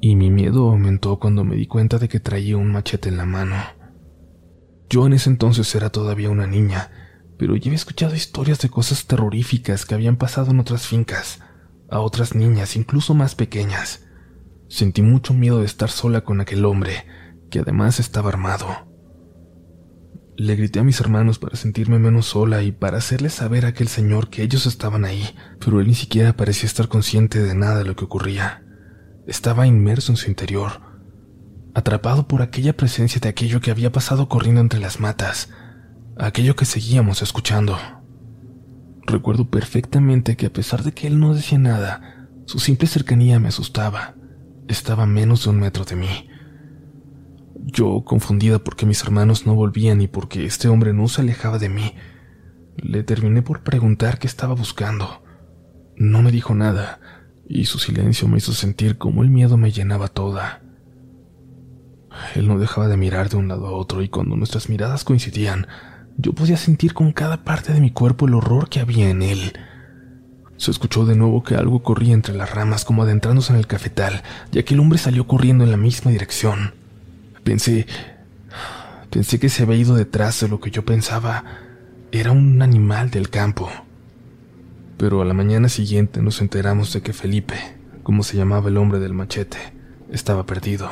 Y 0.00 0.14
mi 0.14 0.30
miedo 0.30 0.70
aumentó 0.70 1.18
cuando 1.18 1.42
me 1.42 1.56
di 1.56 1.66
cuenta 1.66 1.98
de 1.98 2.08
que 2.08 2.20
traía 2.20 2.56
un 2.56 2.70
machete 2.70 3.08
en 3.08 3.16
la 3.16 3.26
mano. 3.26 3.56
Yo 4.88 5.04
en 5.04 5.14
ese 5.14 5.30
entonces 5.30 5.74
era 5.74 5.90
todavía 5.90 6.30
una 6.30 6.46
niña 6.46 6.90
pero 7.38 7.56
ya 7.56 7.68
había 7.68 7.76
escuchado 7.76 8.14
historias 8.14 8.60
de 8.60 8.68
cosas 8.68 9.06
terroríficas 9.06 9.84
que 9.84 9.94
habían 9.94 10.16
pasado 10.16 10.50
en 10.50 10.60
otras 10.60 10.86
fincas, 10.86 11.40
a 11.90 12.00
otras 12.00 12.34
niñas, 12.34 12.76
incluso 12.76 13.14
más 13.14 13.34
pequeñas. 13.34 14.06
Sentí 14.68 15.02
mucho 15.02 15.34
miedo 15.34 15.60
de 15.60 15.66
estar 15.66 15.90
sola 15.90 16.22
con 16.22 16.40
aquel 16.40 16.64
hombre, 16.64 17.06
que 17.50 17.60
además 17.60 18.00
estaba 18.00 18.30
armado. 18.30 18.66
Le 20.36 20.54
grité 20.54 20.80
a 20.80 20.84
mis 20.84 21.00
hermanos 21.00 21.38
para 21.38 21.56
sentirme 21.56 21.98
menos 21.98 22.26
sola 22.26 22.62
y 22.62 22.72
para 22.72 22.98
hacerles 22.98 23.32
saber 23.32 23.64
a 23.64 23.68
aquel 23.68 23.88
señor 23.88 24.28
que 24.28 24.42
ellos 24.42 24.66
estaban 24.66 25.04
ahí, 25.04 25.34
pero 25.64 25.80
él 25.80 25.86
ni 25.86 25.94
siquiera 25.94 26.36
parecía 26.36 26.66
estar 26.66 26.88
consciente 26.88 27.42
de 27.42 27.54
nada 27.54 27.78
de 27.78 27.84
lo 27.84 27.96
que 27.96 28.04
ocurría. 28.04 28.62
Estaba 29.26 29.66
inmerso 29.66 30.12
en 30.12 30.16
su 30.16 30.28
interior, 30.28 30.82
atrapado 31.74 32.28
por 32.28 32.42
aquella 32.42 32.76
presencia 32.76 33.20
de 33.20 33.28
aquello 33.28 33.60
que 33.60 33.70
había 33.70 33.92
pasado 33.92 34.28
corriendo 34.28 34.60
entre 34.60 34.80
las 34.80 35.00
matas, 35.00 35.50
aquello 36.18 36.56
que 36.56 36.64
seguíamos 36.64 37.22
escuchando. 37.22 37.76
Recuerdo 39.06 39.48
perfectamente 39.48 40.36
que 40.36 40.46
a 40.46 40.52
pesar 40.52 40.82
de 40.82 40.92
que 40.92 41.06
él 41.06 41.20
no 41.20 41.34
decía 41.34 41.58
nada, 41.58 42.28
su 42.46 42.58
simple 42.58 42.88
cercanía 42.88 43.38
me 43.38 43.48
asustaba. 43.48 44.14
Estaba 44.68 45.06
menos 45.06 45.44
de 45.44 45.50
un 45.50 45.60
metro 45.60 45.84
de 45.84 45.96
mí. 45.96 46.28
Yo, 47.54 48.04
confundida 48.04 48.58
porque 48.58 48.86
mis 48.86 49.02
hermanos 49.02 49.46
no 49.46 49.54
volvían 49.54 50.00
y 50.00 50.08
porque 50.08 50.44
este 50.44 50.68
hombre 50.68 50.92
no 50.92 51.08
se 51.08 51.22
alejaba 51.22 51.58
de 51.58 51.68
mí, 51.68 51.94
le 52.76 53.02
terminé 53.02 53.42
por 53.42 53.62
preguntar 53.62 54.18
qué 54.18 54.26
estaba 54.26 54.54
buscando. 54.54 55.22
No 55.96 56.22
me 56.22 56.30
dijo 56.30 56.54
nada, 56.54 57.00
y 57.48 57.64
su 57.64 57.78
silencio 57.78 58.28
me 58.28 58.38
hizo 58.38 58.52
sentir 58.52 58.98
como 58.98 59.22
el 59.22 59.30
miedo 59.30 59.56
me 59.56 59.72
llenaba 59.72 60.08
toda. 60.08 60.62
Él 62.34 62.48
no 62.48 62.58
dejaba 62.58 62.88
de 62.88 62.96
mirar 62.96 63.28
de 63.28 63.36
un 63.36 63.48
lado 63.48 63.66
a 63.66 63.72
otro 63.72 64.02
y 64.02 64.08
cuando 64.08 64.36
nuestras 64.36 64.68
miradas 64.68 65.04
coincidían, 65.04 65.66
yo 66.18 66.32
podía 66.32 66.56
sentir 66.56 66.94
con 66.94 67.12
cada 67.12 67.44
parte 67.44 67.72
de 67.72 67.80
mi 67.80 67.90
cuerpo 67.90 68.26
el 68.26 68.34
horror 68.34 68.68
que 68.68 68.80
había 68.80 69.10
en 69.10 69.22
él. 69.22 69.52
Se 70.56 70.70
escuchó 70.70 71.04
de 71.04 71.16
nuevo 71.16 71.42
que 71.42 71.54
algo 71.54 71.82
corría 71.82 72.14
entre 72.14 72.34
las 72.34 72.54
ramas 72.54 72.84
como 72.84 73.02
adentrándose 73.02 73.52
en 73.52 73.58
el 73.58 73.66
cafetal, 73.66 74.22
y 74.52 74.58
aquel 74.58 74.80
hombre 74.80 74.98
salió 74.98 75.26
corriendo 75.26 75.64
en 75.64 75.70
la 75.70 75.76
misma 75.76 76.10
dirección. 76.10 76.74
Pensé... 77.44 77.86
Pensé 79.10 79.38
que 79.38 79.48
se 79.48 79.62
había 79.62 79.76
ido 79.76 79.94
detrás 79.94 80.40
de 80.40 80.48
lo 80.48 80.60
que 80.60 80.70
yo 80.70 80.84
pensaba. 80.84 81.44
Era 82.12 82.32
un 82.32 82.60
animal 82.60 83.10
del 83.10 83.30
campo. 83.30 83.70
Pero 84.98 85.22
a 85.22 85.24
la 85.24 85.32
mañana 85.32 85.68
siguiente 85.68 86.20
nos 86.22 86.40
enteramos 86.40 86.92
de 86.92 87.02
que 87.02 87.12
Felipe, 87.12 87.54
como 88.02 88.22
se 88.22 88.36
llamaba 88.36 88.68
el 88.68 88.76
hombre 88.76 88.98
del 88.98 89.14
machete, 89.14 89.58
estaba 90.10 90.44
perdido. 90.44 90.90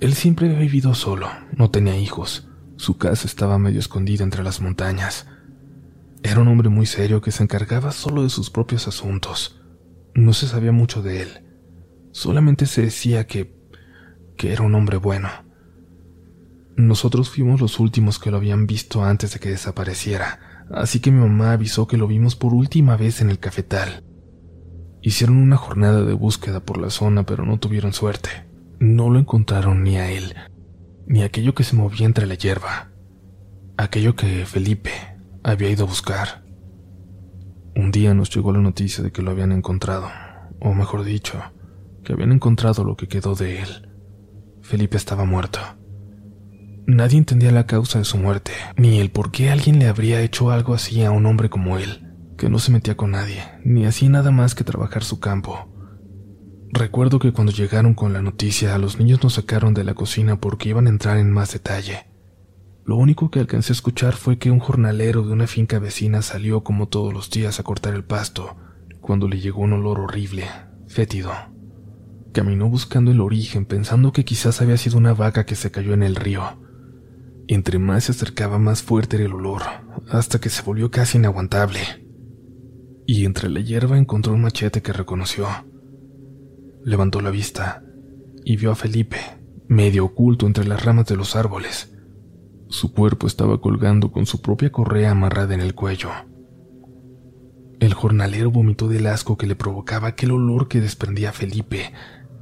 Él 0.00 0.14
siempre 0.14 0.46
había 0.46 0.60
vivido 0.60 0.94
solo, 0.94 1.28
no 1.56 1.70
tenía 1.70 1.96
hijos. 1.98 2.47
Su 2.78 2.96
casa 2.96 3.26
estaba 3.26 3.58
medio 3.58 3.80
escondida 3.80 4.22
entre 4.22 4.44
las 4.44 4.60
montañas. 4.60 5.26
Era 6.22 6.40
un 6.40 6.46
hombre 6.46 6.68
muy 6.68 6.86
serio 6.86 7.20
que 7.20 7.32
se 7.32 7.42
encargaba 7.42 7.90
solo 7.90 8.22
de 8.22 8.30
sus 8.30 8.50
propios 8.50 8.86
asuntos. 8.86 9.60
No 10.14 10.32
se 10.32 10.46
sabía 10.46 10.70
mucho 10.70 11.02
de 11.02 11.22
él. 11.22 11.28
Solamente 12.12 12.66
se 12.66 12.82
decía 12.82 13.26
que... 13.26 13.52
que 14.36 14.52
era 14.52 14.62
un 14.62 14.76
hombre 14.76 14.96
bueno. 14.96 15.28
Nosotros 16.76 17.30
fuimos 17.30 17.60
los 17.60 17.80
últimos 17.80 18.20
que 18.20 18.30
lo 18.30 18.36
habían 18.36 18.68
visto 18.68 19.04
antes 19.04 19.32
de 19.32 19.40
que 19.40 19.50
desapareciera, 19.50 20.66
así 20.72 21.00
que 21.00 21.10
mi 21.10 21.18
mamá 21.18 21.50
avisó 21.50 21.88
que 21.88 21.96
lo 21.96 22.06
vimos 22.06 22.36
por 22.36 22.54
última 22.54 22.96
vez 22.96 23.20
en 23.20 23.30
el 23.30 23.40
cafetal. 23.40 24.04
Hicieron 25.02 25.38
una 25.38 25.56
jornada 25.56 26.04
de 26.04 26.12
búsqueda 26.12 26.60
por 26.60 26.78
la 26.78 26.90
zona, 26.90 27.26
pero 27.26 27.44
no 27.44 27.58
tuvieron 27.58 27.92
suerte. 27.92 28.30
No 28.78 29.10
lo 29.10 29.18
encontraron 29.18 29.82
ni 29.82 29.96
a 29.96 30.12
él, 30.12 30.36
ni 31.08 31.22
aquello 31.22 31.54
que 31.54 31.64
se 31.64 31.74
movía 31.74 32.04
entre 32.04 32.26
la 32.26 32.34
hierba, 32.34 32.90
aquello 33.78 34.14
que 34.14 34.44
Felipe, 34.44 34.90
había 35.42 35.70
ido 35.70 35.84
a 35.84 35.88
buscar. 35.88 36.44
Un 37.74 37.90
día 37.90 38.12
nos 38.12 38.28
llegó 38.28 38.52
la 38.52 38.60
noticia 38.60 39.02
de 39.02 39.10
que 39.10 39.22
lo 39.22 39.30
habían 39.30 39.52
encontrado, 39.52 40.10
o 40.60 40.74
mejor 40.74 41.04
dicho, 41.04 41.40
que 42.04 42.12
habían 42.12 42.32
encontrado 42.32 42.84
lo 42.84 42.96
que 42.96 43.08
quedó 43.08 43.34
de 43.34 43.62
él. 43.62 43.88
Felipe 44.60 44.98
estaba 44.98 45.24
muerto. 45.24 45.60
Nadie 46.86 47.16
entendía 47.16 47.52
la 47.52 47.66
causa 47.66 47.98
de 47.98 48.04
su 48.04 48.18
muerte, 48.18 48.52
ni 48.76 48.98
el 48.98 49.10
por 49.10 49.30
qué 49.30 49.50
alguien 49.50 49.78
le 49.78 49.88
habría 49.88 50.20
hecho 50.20 50.50
algo 50.50 50.74
así 50.74 51.02
a 51.04 51.10
un 51.10 51.24
hombre 51.24 51.48
como 51.48 51.78
él, 51.78 52.06
que 52.36 52.50
no 52.50 52.58
se 52.58 52.70
metía 52.70 52.98
con 52.98 53.12
nadie, 53.12 53.42
ni 53.64 53.86
hacía 53.86 54.10
nada 54.10 54.30
más 54.30 54.54
que 54.54 54.64
trabajar 54.64 55.04
su 55.04 55.20
campo. 55.20 55.72
Recuerdo 56.70 57.18
que 57.18 57.32
cuando 57.32 57.52
llegaron 57.52 57.94
con 57.94 58.12
la 58.12 58.20
noticia, 58.20 58.76
los 58.78 58.98
niños 58.98 59.22
nos 59.22 59.34
sacaron 59.34 59.72
de 59.72 59.84
la 59.84 59.94
cocina 59.94 60.40
porque 60.40 60.68
iban 60.68 60.86
a 60.86 60.90
entrar 60.90 61.16
en 61.16 61.30
más 61.30 61.52
detalle. 61.52 62.06
Lo 62.84 62.96
único 62.96 63.30
que 63.30 63.40
alcancé 63.40 63.72
a 63.72 63.74
escuchar 63.74 64.14
fue 64.14 64.38
que 64.38 64.50
un 64.50 64.60
jornalero 64.60 65.22
de 65.22 65.32
una 65.32 65.46
finca 65.46 65.78
vecina 65.78 66.22
salió 66.22 66.64
como 66.64 66.88
todos 66.88 67.12
los 67.12 67.30
días 67.30 67.58
a 67.58 67.62
cortar 67.62 67.94
el 67.94 68.04
pasto, 68.04 68.56
cuando 69.00 69.28
le 69.28 69.40
llegó 69.40 69.62
un 69.62 69.72
olor 69.72 70.00
horrible, 70.00 70.44
fétido. 70.88 71.32
Caminó 72.32 72.68
buscando 72.68 73.10
el 73.10 73.20
origen, 73.20 73.64
pensando 73.64 74.12
que 74.12 74.24
quizás 74.24 74.60
había 74.60 74.76
sido 74.76 74.98
una 74.98 75.14
vaca 75.14 75.46
que 75.46 75.54
se 75.54 75.70
cayó 75.70 75.94
en 75.94 76.02
el 76.02 76.16
río. 76.16 76.42
Entre 77.46 77.78
más 77.78 78.04
se 78.04 78.12
acercaba, 78.12 78.58
más 78.58 78.82
fuerte 78.82 79.16
era 79.16 79.24
el 79.24 79.32
olor, 79.32 79.62
hasta 80.10 80.38
que 80.38 80.50
se 80.50 80.62
volvió 80.62 80.90
casi 80.90 81.16
inaguantable. 81.16 81.80
Y 83.06 83.24
entre 83.24 83.48
la 83.48 83.60
hierba 83.60 83.96
encontró 83.96 84.34
un 84.34 84.42
machete 84.42 84.82
que 84.82 84.92
reconoció. 84.92 85.48
Levantó 86.88 87.20
la 87.20 87.28
vista 87.28 87.82
y 88.46 88.56
vio 88.56 88.70
a 88.70 88.74
Felipe, 88.74 89.18
medio 89.68 90.06
oculto 90.06 90.46
entre 90.46 90.66
las 90.66 90.86
ramas 90.86 91.04
de 91.04 91.16
los 91.16 91.36
árboles. 91.36 91.94
Su 92.70 92.94
cuerpo 92.94 93.26
estaba 93.26 93.60
colgando 93.60 94.10
con 94.10 94.24
su 94.24 94.40
propia 94.40 94.72
correa 94.72 95.10
amarrada 95.10 95.52
en 95.52 95.60
el 95.60 95.74
cuello. 95.74 96.08
El 97.78 97.92
jornalero 97.92 98.50
vomitó 98.50 98.88
del 98.88 99.06
asco 99.06 99.36
que 99.36 99.46
le 99.46 99.54
provocaba 99.54 100.08
aquel 100.08 100.30
olor 100.30 100.66
que 100.66 100.80
desprendía 100.80 101.32
Felipe 101.32 101.92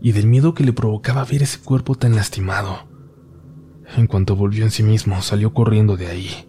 y 0.00 0.12
del 0.12 0.28
miedo 0.28 0.54
que 0.54 0.62
le 0.62 0.72
provocaba 0.72 1.24
ver 1.24 1.42
ese 1.42 1.58
cuerpo 1.58 1.96
tan 1.96 2.14
lastimado. 2.14 2.86
En 3.96 4.06
cuanto 4.06 4.36
volvió 4.36 4.62
en 4.62 4.70
sí 4.70 4.84
mismo, 4.84 5.22
salió 5.22 5.52
corriendo 5.54 5.96
de 5.96 6.06
ahí. 6.06 6.48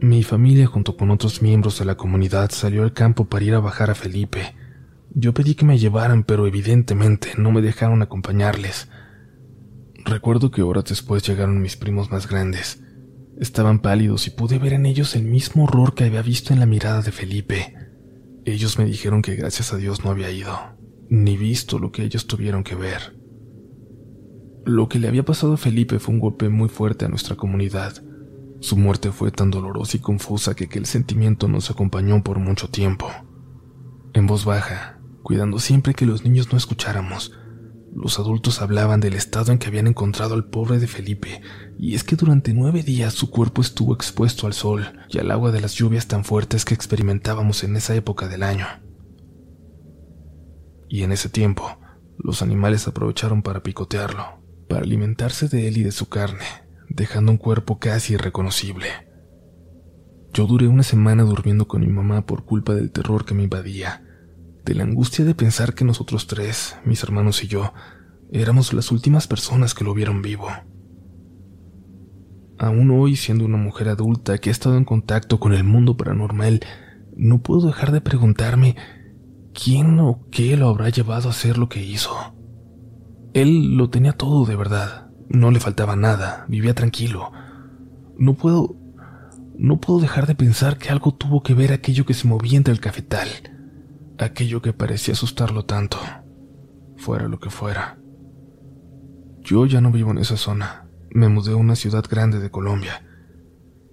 Mi 0.00 0.22
familia, 0.22 0.66
junto 0.66 0.96
con 0.96 1.10
otros 1.10 1.42
miembros 1.42 1.78
de 1.78 1.84
la 1.84 1.96
comunidad, 1.96 2.48
salió 2.52 2.84
al 2.84 2.94
campo 2.94 3.26
para 3.26 3.44
ir 3.44 3.54
a 3.54 3.60
bajar 3.60 3.90
a 3.90 3.94
Felipe. 3.94 4.54
Yo 5.20 5.34
pedí 5.34 5.56
que 5.56 5.64
me 5.64 5.78
llevaran, 5.78 6.22
pero 6.22 6.46
evidentemente 6.46 7.32
no 7.36 7.50
me 7.50 7.60
dejaron 7.60 8.02
acompañarles. 8.02 8.88
Recuerdo 10.04 10.52
que 10.52 10.62
horas 10.62 10.84
después 10.84 11.26
llegaron 11.26 11.60
mis 11.60 11.76
primos 11.76 12.12
más 12.12 12.28
grandes. 12.28 12.84
Estaban 13.36 13.80
pálidos 13.80 14.28
y 14.28 14.30
pude 14.30 14.60
ver 14.60 14.74
en 14.74 14.86
ellos 14.86 15.16
el 15.16 15.24
mismo 15.24 15.64
horror 15.64 15.94
que 15.94 16.04
había 16.04 16.22
visto 16.22 16.52
en 16.52 16.60
la 16.60 16.66
mirada 16.66 17.02
de 17.02 17.10
Felipe. 17.10 17.74
Ellos 18.44 18.78
me 18.78 18.84
dijeron 18.84 19.20
que 19.20 19.34
gracias 19.34 19.72
a 19.72 19.76
Dios 19.76 20.04
no 20.04 20.12
había 20.12 20.30
ido, 20.30 20.56
ni 21.08 21.36
visto 21.36 21.80
lo 21.80 21.90
que 21.90 22.04
ellos 22.04 22.28
tuvieron 22.28 22.62
que 22.62 22.76
ver. 22.76 23.18
Lo 24.64 24.88
que 24.88 25.00
le 25.00 25.08
había 25.08 25.24
pasado 25.24 25.54
a 25.54 25.56
Felipe 25.56 25.98
fue 25.98 26.14
un 26.14 26.20
golpe 26.20 26.48
muy 26.48 26.68
fuerte 26.68 27.06
a 27.06 27.08
nuestra 27.08 27.34
comunidad. 27.34 28.04
Su 28.60 28.76
muerte 28.76 29.10
fue 29.10 29.32
tan 29.32 29.50
dolorosa 29.50 29.96
y 29.96 30.00
confusa 30.00 30.54
que 30.54 30.66
aquel 30.66 30.86
sentimiento 30.86 31.48
nos 31.48 31.72
acompañó 31.72 32.22
por 32.22 32.38
mucho 32.38 32.68
tiempo. 32.68 33.10
En 34.12 34.28
voz 34.28 34.44
baja, 34.44 34.97
cuidando 35.28 35.58
siempre 35.58 35.92
que 35.92 36.06
los 36.06 36.24
niños 36.24 36.50
no 36.52 36.56
escucháramos, 36.56 37.38
los 37.94 38.18
adultos 38.18 38.62
hablaban 38.62 38.98
del 39.00 39.12
estado 39.12 39.52
en 39.52 39.58
que 39.58 39.66
habían 39.66 39.86
encontrado 39.86 40.32
al 40.32 40.46
pobre 40.46 40.78
de 40.78 40.86
Felipe, 40.86 41.42
y 41.78 41.94
es 41.94 42.02
que 42.02 42.16
durante 42.16 42.54
nueve 42.54 42.82
días 42.82 43.12
su 43.12 43.28
cuerpo 43.28 43.60
estuvo 43.60 43.92
expuesto 43.92 44.46
al 44.46 44.54
sol 44.54 44.86
y 45.10 45.18
al 45.18 45.30
agua 45.30 45.52
de 45.52 45.60
las 45.60 45.74
lluvias 45.74 46.08
tan 46.08 46.24
fuertes 46.24 46.64
que 46.64 46.72
experimentábamos 46.72 47.62
en 47.62 47.76
esa 47.76 47.94
época 47.94 48.26
del 48.26 48.42
año. 48.42 48.64
Y 50.88 51.02
en 51.02 51.12
ese 51.12 51.28
tiempo, 51.28 51.78
los 52.16 52.40
animales 52.40 52.88
aprovecharon 52.88 53.42
para 53.42 53.62
picotearlo, 53.62 54.40
para 54.66 54.80
alimentarse 54.80 55.46
de 55.48 55.68
él 55.68 55.76
y 55.76 55.82
de 55.82 55.92
su 55.92 56.08
carne, 56.08 56.46
dejando 56.88 57.32
un 57.32 57.36
cuerpo 57.36 57.78
casi 57.78 58.14
irreconocible. 58.14 58.88
Yo 60.32 60.46
duré 60.46 60.68
una 60.68 60.84
semana 60.84 61.22
durmiendo 61.24 61.68
con 61.68 61.82
mi 61.82 61.88
mamá 61.88 62.24
por 62.24 62.46
culpa 62.46 62.74
del 62.74 62.90
terror 62.92 63.26
que 63.26 63.34
me 63.34 63.42
invadía 63.42 64.07
de 64.68 64.74
la 64.74 64.84
angustia 64.84 65.24
de 65.24 65.34
pensar 65.34 65.72
que 65.72 65.86
nosotros 65.86 66.26
tres, 66.26 66.76
mis 66.84 67.02
hermanos 67.02 67.42
y 67.42 67.46
yo, 67.46 67.72
éramos 68.30 68.74
las 68.74 68.92
últimas 68.92 69.26
personas 69.26 69.72
que 69.72 69.82
lo 69.82 69.94
vieron 69.94 70.20
vivo. 70.20 70.48
Aún 72.58 72.90
hoy, 72.90 73.16
siendo 73.16 73.46
una 73.46 73.56
mujer 73.56 73.88
adulta 73.88 74.36
que 74.36 74.50
ha 74.50 74.52
estado 74.52 74.76
en 74.76 74.84
contacto 74.84 75.40
con 75.40 75.54
el 75.54 75.64
mundo 75.64 75.96
paranormal, 75.96 76.60
no 77.16 77.40
puedo 77.40 77.66
dejar 77.66 77.92
de 77.92 78.02
preguntarme 78.02 78.76
quién 79.54 79.98
o 80.00 80.26
qué 80.30 80.54
lo 80.58 80.68
habrá 80.68 80.90
llevado 80.90 81.28
a 81.28 81.30
hacer 81.30 81.56
lo 81.56 81.70
que 81.70 81.82
hizo. 81.82 82.14
Él 83.32 83.74
lo 83.74 83.88
tenía 83.88 84.12
todo 84.12 84.44
de 84.44 84.56
verdad, 84.56 85.10
no 85.30 85.50
le 85.50 85.60
faltaba 85.60 85.96
nada, 85.96 86.44
vivía 86.46 86.74
tranquilo. 86.74 87.32
No 88.18 88.34
puedo... 88.34 88.76
no 89.56 89.80
puedo 89.80 90.00
dejar 90.00 90.26
de 90.26 90.34
pensar 90.34 90.76
que 90.76 90.90
algo 90.90 91.14
tuvo 91.14 91.42
que 91.42 91.54
ver 91.54 91.72
aquello 91.72 92.04
que 92.04 92.12
se 92.12 92.28
movía 92.28 92.58
entre 92.58 92.74
el 92.74 92.80
cafetal 92.80 93.28
aquello 94.18 94.60
que 94.60 94.72
parecía 94.72 95.14
asustarlo 95.14 95.64
tanto, 95.64 95.98
fuera 96.96 97.28
lo 97.28 97.38
que 97.38 97.50
fuera. 97.50 97.98
Yo 99.40 99.66
ya 99.66 99.80
no 99.80 99.92
vivo 99.92 100.10
en 100.10 100.18
esa 100.18 100.36
zona, 100.36 100.88
me 101.10 101.28
mudé 101.28 101.52
a 101.52 101.56
una 101.56 101.76
ciudad 101.76 102.04
grande 102.08 102.38
de 102.40 102.50
Colombia, 102.50 103.04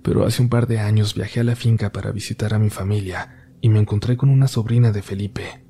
pero 0.03 0.25
hace 0.25 0.41
un 0.41 0.50
par 0.50 0.67
de 0.67 0.79
años 0.79 1.15
viajé 1.15 1.39
a 1.39 1.44
la 1.44 1.55
finca 1.55 1.91
para 1.91 2.12
visitar 2.12 2.53
a 2.53 2.60
mi 2.60 2.70
familia 2.70 3.51
y 3.62 3.70
me 3.70 3.79
encontré 3.79 4.17
con 4.17 4.29
una 4.29 4.48
sobrina 4.48 4.91
de 4.91 5.01
Felipe. 5.01 5.65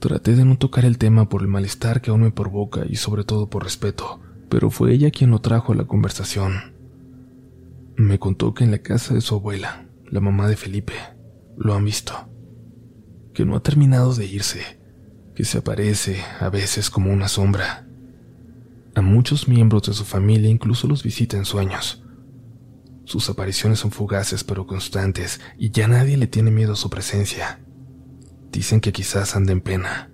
Traté 0.00 0.36
de 0.36 0.44
no 0.44 0.58
tocar 0.58 0.84
el 0.84 0.98
tema 0.98 1.28
por 1.28 1.42
el 1.42 1.48
malestar 1.48 2.00
que 2.00 2.10
aún 2.10 2.22
me 2.22 2.30
provoca 2.30 2.82
y 2.88 2.96
sobre 2.96 3.24
todo 3.24 3.48
por 3.48 3.64
respeto, 3.64 4.20
pero 4.48 4.70
fue 4.70 4.92
ella 4.92 5.10
quien 5.10 5.30
lo 5.30 5.40
trajo 5.40 5.72
a 5.72 5.76
la 5.76 5.84
conversación. 5.84 6.74
Me 7.96 8.18
contó 8.18 8.54
que 8.54 8.64
en 8.64 8.70
la 8.70 8.78
casa 8.78 9.14
de 9.14 9.20
su 9.20 9.34
abuela, 9.34 9.86
la 10.10 10.20
mamá 10.20 10.48
de 10.48 10.56
Felipe, 10.56 10.94
lo 11.56 11.74
han 11.74 11.84
visto 11.84 12.33
que 13.34 13.44
no 13.44 13.56
ha 13.56 13.62
terminado 13.62 14.14
de 14.14 14.26
irse, 14.26 14.78
que 15.34 15.44
se 15.44 15.58
aparece 15.58 16.22
a 16.40 16.48
veces 16.48 16.88
como 16.88 17.12
una 17.12 17.28
sombra. 17.28 17.86
A 18.94 19.02
muchos 19.02 19.48
miembros 19.48 19.82
de 19.82 19.92
su 19.92 20.04
familia 20.04 20.48
incluso 20.48 20.86
los 20.86 21.02
visita 21.02 21.36
en 21.36 21.44
sueños. 21.44 22.02
Sus 23.04 23.28
apariciones 23.28 23.80
son 23.80 23.90
fugaces 23.90 24.44
pero 24.44 24.66
constantes 24.66 25.40
y 25.58 25.70
ya 25.70 25.88
nadie 25.88 26.16
le 26.16 26.28
tiene 26.28 26.52
miedo 26.52 26.72
a 26.72 26.76
su 26.76 26.88
presencia. 26.88 27.60
Dicen 28.52 28.80
que 28.80 28.92
quizás 28.92 29.34
anda 29.34 29.52
en 29.52 29.60
pena. 29.60 30.10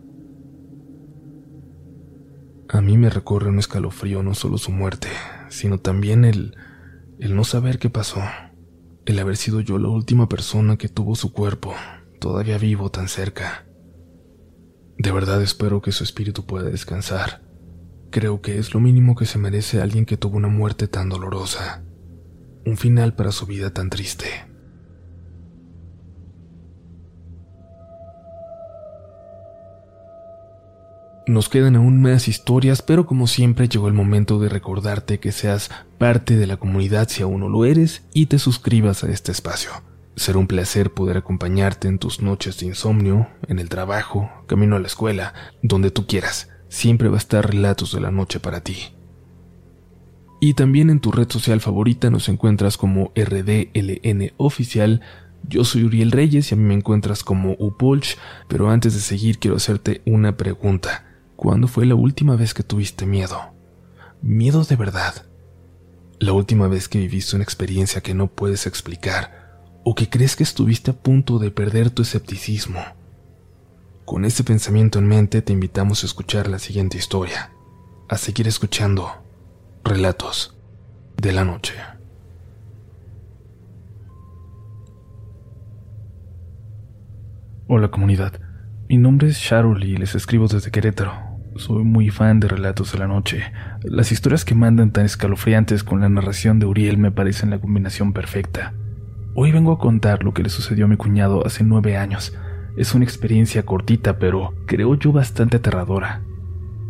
A 2.69 2.81
mí 2.81 2.97
me 2.97 3.11
recorre 3.11 3.51
un 3.51 3.59
escalofrío 3.59 4.23
no 4.23 4.35
solo 4.35 4.57
su 4.57 4.73
muerte, 4.73 5.09
sino 5.51 5.79
también 5.79 6.25
el, 6.25 6.57
el 7.19 7.37
no 7.37 7.45
saber 7.45 7.79
qué 7.79 7.91
pasó, 7.91 8.23
el 9.05 9.19
haber 9.19 9.37
sido 9.37 9.61
yo 9.61 9.79
la 9.79 9.89
última 9.89 10.29
persona 10.29 10.79
que 10.79 10.89
tuvo 10.89 11.17
su 11.17 11.33
cuerpo 11.33 11.75
todavía 12.21 12.59
vivo 12.59 12.91
tan 12.91 13.09
cerca. 13.09 13.67
De 14.99 15.11
verdad 15.11 15.43
espero 15.43 15.83
que 15.83 15.91
su 15.91 16.05
espíritu 16.05 16.47
pueda 16.47 16.71
descansar, 16.71 17.43
Creo 18.11 18.43
que 18.43 18.59
es 18.59 18.75
lo 18.75 18.81
mínimo 18.81 19.15
que 19.15 19.25
se 19.25 19.39
merece 19.39 19.81
alguien 19.81 20.05
que 20.05 20.17
tuvo 20.17 20.37
una 20.37 20.49
muerte 20.49 20.89
tan 20.89 21.09
dolorosa, 21.09 21.85
un 22.67 22.77
final 22.77 23.15
para 23.15 23.31
su 23.31 23.47
vida 23.47 23.73
tan 23.73 23.89
triste. 23.89 24.27
Nos 31.29 31.49
quedan 31.49 31.77
aún 31.77 32.03
más 32.03 32.27
historias, 32.27 32.83
pero 32.83 33.07
como 33.07 33.29
siempre 33.29 33.69
llegó 33.69 33.87
el 33.87 33.95
momento 33.95 34.41
de 34.41 34.49
recordarte 34.49 35.21
que 35.21 35.31
seas 35.31 35.71
parte 35.97 36.37
de 36.37 36.49
la 36.49 36.57
comunidad 36.57 37.09
si 37.09 37.23
aún 37.23 37.39
no 37.39 37.49
lo 37.49 37.65
eres 37.65 38.03
y 38.13 38.27
te 38.27 38.41
suscribas 38.41 39.05
a 39.05 39.11
este 39.11 39.31
espacio. 39.31 39.71
Será 40.21 40.39
un 40.39 40.47
placer 40.47 40.93
poder 40.93 41.17
acompañarte 41.17 41.89
en 41.89 41.99
tus 41.99 42.21
noches 42.21 42.61
de 42.61 42.67
insomnio, 42.67 43.29
en 43.49 43.59
el 43.59 43.71
trabajo, 43.71 44.31
camino 44.47 44.77
a 44.77 44.79
la 44.79 44.87
escuela, 44.87 45.33
donde 45.63 45.91
tú 45.91 46.07
quieras. 46.07 46.51
Siempre 46.69 47.09
va 47.09 47.15
a 47.15 47.19
estar 47.19 47.49
Relatos 47.49 47.95
de 47.95 48.03
la 48.03 48.11
Noche 48.11 48.39
para 48.39 48.61
ti. 48.61 48.95
Y 50.39 50.53
también 50.53 50.91
en 50.91 51.01
tu 51.01 51.11
red 51.11 51.31
social 51.31 51.63
favorita 51.63 52.11
nos 52.11 52.29
encuentras 52.29 52.77
como 52.77 53.13
RDLN 53.17 54.33
Oficial. 54.37 55.01
Yo 55.49 55.65
soy 55.65 55.85
Uriel 55.85 56.13
Reyes 56.13 56.51
y 56.51 56.55
a 56.55 56.59
mí 56.59 56.65
me 56.65 56.75
encuentras 56.75 57.25
como 57.25 57.57
Upolch, 57.59 58.19
pero 58.47 58.69
antes 58.69 58.93
de 58.93 59.01
seguir 59.01 59.39
quiero 59.39 59.57
hacerte 59.57 60.03
una 60.05 60.37
pregunta. 60.37 61.07
¿Cuándo 61.35 61.67
fue 61.67 61.87
la 61.87 61.95
última 61.95 62.37
vez 62.37 62.53
que 62.53 62.63
tuviste 62.63 63.07
miedo? 63.07 63.55
Miedo 64.21 64.65
de 64.65 64.77
verdad. 64.77 65.25
La 66.19 66.35
última 66.35 66.69
vez 66.69 66.91
que 66.91 66.99
viviste 66.99 67.37
una 67.37 67.45
experiencia 67.45 68.03
que 68.03 68.13
no 68.13 68.27
puedes 68.27 68.67
explicar 68.67 69.40
o 69.85 69.95
que 69.95 70.09
crees 70.09 70.37
que 70.37 70.43
estuviste 70.43 70.91
a 70.91 70.95
punto 70.95 71.39
de 71.39 71.51
perder 71.51 71.91
tu 71.91 72.03
escepticismo. 72.03 72.81
Con 74.05 74.25
este 74.25 74.45
pensamiento 74.45 74.99
en 74.99 75.07
mente 75.07 75.43
te 75.43 75.53
invitamos 75.53 76.03
a 76.03 76.07
escuchar 76.07 76.49
la 76.49 76.59
siguiente 76.59 76.99
historia, 76.99 77.53
a 78.09 78.17
seguir 78.17 78.49
escuchando 78.49 79.09
relatos 79.85 80.57
de 81.17 81.33
la 81.33 81.45
noche. 81.45 81.75
Hola 87.69 87.89
comunidad, 87.89 88.41
mi 88.89 88.97
nombre 88.97 89.29
es 89.29 89.39
Sharul 89.39 89.85
y 89.85 89.97
les 89.97 90.17
escribo 90.17 90.49
desde 90.49 90.73
Querétaro. 90.73 91.13
Soy 91.55 91.85
muy 91.85 92.11
fan 92.11 92.41
de 92.41 92.49
Relatos 92.49 92.93
de 92.93 92.99
la 92.99 93.07
Noche. 93.07 93.53
Las 93.83 94.13
historias 94.13 94.45
que 94.45 94.55
mandan 94.55 94.93
tan 94.93 95.05
escalofriantes 95.05 95.85
con 95.85 96.01
la 96.01 96.09
narración 96.09 96.59
de 96.59 96.67
Uriel 96.67 96.99
me 96.99 97.13
parecen 97.13 97.51
la 97.51 97.61
combinación 97.61 98.13
perfecta. 98.13 98.75
Hoy 99.35 99.53
vengo 99.53 99.73
a 99.73 99.79
contar 99.79 100.25
lo 100.25 100.35
que 100.35 100.43
le 100.43 100.49
sucedió 100.49 100.85
a 100.85 100.89
mi 100.89 100.97
cuñado 100.97 101.47
hace 101.47 101.65
nueve 101.65 101.97
años. 101.97 102.37
Es 102.77 102.95
una 102.95 103.05
experiencia 103.05 103.65
cortita, 103.65 104.19
pero 104.19 104.55
creo 104.67 104.95
yo 104.95 105.13
bastante 105.13 105.59
aterradora. 105.59 106.23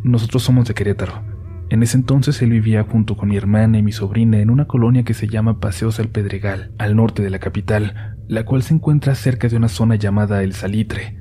Nosotros 0.02 0.42
somos 0.42 0.66
de 0.66 0.74
Querétaro. 0.74 1.22
En 1.68 1.82
ese 1.82 1.96
entonces 1.96 2.40
él 2.42 2.50
vivía 2.50 2.82
junto 2.82 3.16
con 3.16 3.28
mi 3.28 3.36
hermana 3.36 3.78
y 3.78 3.82
mi 3.82 3.92
sobrina 3.92 4.40
en 4.40 4.50
una 4.50 4.66
colonia 4.66 5.04
que 5.04 5.14
se 5.14 5.28
llama 5.28 5.60
Paseos 5.60 5.98
del 5.98 6.08
Pedregal, 6.08 6.72
al 6.78 6.96
norte 6.96 7.22
de 7.22 7.30
la 7.30 7.38
capital, 7.38 8.16
la 8.26 8.44
cual 8.44 8.62
se 8.62 8.74
encuentra 8.74 9.14
cerca 9.14 9.48
de 9.48 9.56
una 9.56 9.68
zona 9.68 9.94
llamada 9.94 10.42
El 10.42 10.54
Salitre, 10.54 11.20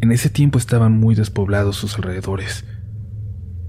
en 0.00 0.12
ese 0.12 0.30
tiempo 0.30 0.58
estaban 0.58 0.92
muy 0.92 1.16
despoblados 1.16 1.76
sus 1.76 1.96
alrededores. 1.96 2.64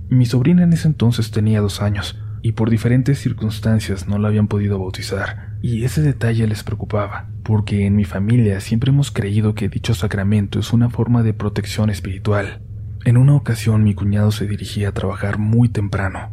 Mi 0.10 0.28
sobrina 0.28 0.64
en 0.64 0.74
ese 0.74 0.88
entonces 0.88 1.32
tenía 1.32 1.60
dos 1.60 1.82
años 1.82 2.20
y 2.44 2.52
por 2.52 2.70
diferentes 2.70 3.18
circunstancias 3.18 4.08
no 4.08 4.20
la 4.20 4.28
habían 4.28 4.48
podido 4.48 4.78
bautizar, 4.78 5.49
y 5.62 5.84
ese 5.84 6.02
detalle 6.02 6.48
les 6.48 6.64
preocupaba, 6.64 7.28
porque 7.44 7.86
en 7.86 7.96
mi 7.96 8.06
familia 8.06 8.60
siempre 8.62 8.92
hemos 8.92 9.12
creído 9.12 9.56
que 9.56 9.70
dicho 9.70 9.94
sacramento 9.94 10.60
es 10.60 10.72
una 10.72 10.90
forma 10.90 11.24
de 11.24 11.34
protección 11.34 11.90
espiritual. 11.90 12.62
En 13.06 13.18
una 13.18 13.36
ocasión 13.36 13.84
mi 13.84 13.94
cuñado 13.94 14.32
se 14.32 14.48
dirigía 14.48 14.90
a 14.90 14.94
trabajar 14.94 15.38
muy 15.38 15.70
temprano. 15.70 16.32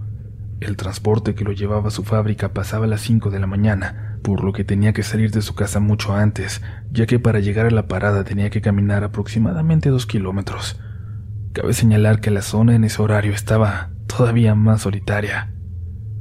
El 0.61 0.77
transporte 0.77 1.35
que 1.35 1.45
lo 1.45 1.53
llevaba 1.53 1.89
a 1.89 1.91
su 1.91 2.03
fábrica 2.03 2.53
pasaba 2.53 2.87
a 2.87 2.89
las 2.89 3.03
5 3.03 3.31
de 3.31 3.41
la 3.41 3.47
mañana, 3.47 4.19
por 4.23 4.43
lo 4.43 4.53
que 4.53 4.65
tenía 4.65 4.93
que 4.93 5.03
salir 5.03 5.31
de 5.31 5.43
su 5.43 5.55
casa 5.55 5.81
mucho 5.81 6.15
antes, 6.15 6.63
ya 6.93 7.07
que 7.07 7.19
para 7.19 7.41
llegar 7.41 7.67
a 7.67 7.71
la 7.71 7.89
parada 7.89 8.25
tenía 8.25 8.51
que 8.51 8.61
caminar 8.61 9.05
aproximadamente 9.05 9.91
dos 9.91 10.07
kilómetros. 10.07 10.81
Cabe 11.53 11.73
señalar 11.73 12.21
que 12.21 12.31
la 12.31 12.43
zona 12.43 12.75
en 12.75 12.85
ese 12.85 13.03
horario 13.03 13.33
estaba 13.33 13.91
todavía 14.07 14.55
más 14.55 14.83
solitaria. 14.83 15.51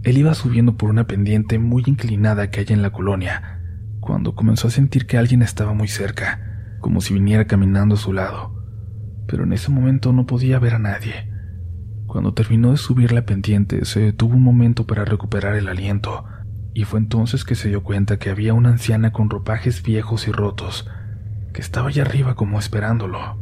Él 0.06 0.20
iba 0.20 0.36
subiendo 0.36 0.78
por 0.78 0.92
una 0.92 1.08
pendiente 1.08 1.58
muy 1.58 1.84
inclinada 1.88 2.52
que 2.52 2.60
hay 2.60 2.68
en 2.70 2.84
la 2.84 2.92
colonia, 2.92 3.60
cuando 4.00 4.36
comenzó 4.36 4.68
a 4.68 4.72
sentir 4.72 5.08
que 5.08 5.18
alguien 5.18 5.42
estaba 5.42 5.74
muy 5.74 5.88
cerca, 5.88 6.78
como 6.80 7.02
si 7.02 7.16
viniera 7.16 7.48
caminando 7.48 7.96
a 7.96 7.98
su 7.98 8.14
lado. 8.14 8.54
Pero 9.28 9.46
en 9.46 9.54
ese 9.54 9.72
momento 9.72 10.14
no 10.14 10.28
podía 10.28 10.60
ver 10.60 10.76
a 10.76 10.80
nadie. 10.80 11.32
Cuando 12.06 12.36
terminó 12.36 12.70
de 12.70 12.78
subir 12.78 13.14
la 13.14 13.26
pendiente, 13.26 13.84
se 13.84 14.00
detuvo 14.00 14.36
un 14.36 14.44
momento 14.44 14.86
para 14.86 15.06
recuperar 15.06 15.56
el 15.56 15.68
aliento, 15.68 16.24
y 16.76 16.84
fue 16.84 17.00
entonces 17.00 17.44
que 17.44 17.56
se 17.56 17.70
dio 17.70 17.82
cuenta 17.82 18.20
que 18.20 18.30
había 18.30 18.54
una 18.54 18.70
anciana 18.70 19.12
con 19.12 19.32
ropajes 19.32 19.82
viejos 19.82 20.28
y 20.28 20.32
rotos, 20.32 20.88
que 21.52 21.62
estaba 21.62 21.88
allá 21.88 22.04
arriba 22.04 22.36
como 22.36 22.60
esperándolo. 22.60 23.40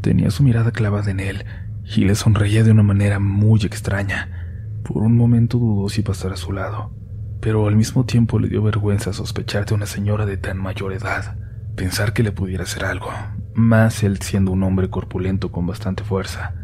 Tenía 0.00 0.32
su 0.32 0.42
mirada 0.42 0.72
clavada 0.72 1.12
en 1.12 1.20
él 1.20 1.44
y 1.84 2.04
le 2.04 2.16
sonreía 2.16 2.64
de 2.64 2.72
una 2.72 2.82
manera 2.82 3.20
muy 3.20 3.60
extraña. 3.62 4.42
Por 4.86 5.02
un 5.02 5.16
momento 5.16 5.58
dudó 5.58 5.88
si 5.88 6.02
pasar 6.02 6.32
a 6.32 6.36
su 6.36 6.52
lado, 6.52 6.92
pero 7.40 7.66
al 7.66 7.76
mismo 7.76 8.04
tiempo 8.04 8.38
le 8.38 8.48
dio 8.48 8.62
vergüenza 8.62 9.12
sospechar 9.12 9.66
de 9.66 9.74
una 9.74 9.86
señora 9.86 10.26
de 10.26 10.36
tan 10.36 10.58
mayor 10.58 10.92
edad, 10.92 11.36
pensar 11.74 12.12
que 12.12 12.22
le 12.22 12.32
pudiera 12.32 12.64
hacer 12.64 12.84
algo, 12.84 13.10
más 13.54 14.02
él 14.02 14.18
siendo 14.20 14.52
un 14.52 14.62
hombre 14.62 14.90
corpulento 14.90 15.50
con 15.50 15.66
bastante 15.66 16.04
fuerza. 16.04 16.54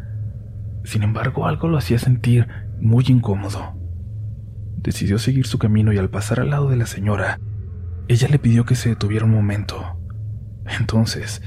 Sin 0.83 1.03
embargo, 1.03 1.47
algo 1.47 1.67
lo 1.67 1.77
hacía 1.77 1.99
sentir 1.99 2.47
muy 2.79 3.05
incómodo 3.07 3.83
decidió 4.83 5.17
seguir 5.17 5.47
su 5.47 5.57
camino 5.57 5.93
y 5.93 5.97
al 5.97 6.09
pasar 6.09 6.41
al 6.41 6.49
lado 6.49 6.69
de 6.69 6.75
la 6.75 6.85
señora, 6.85 7.39
ella 8.07 8.27
le 8.27 8.37
pidió 8.37 8.65
que 8.65 8.75
se 8.75 8.89
detuviera 8.89 9.25
un 9.25 9.31
momento. 9.31 9.97
Entonces, 10.79 11.41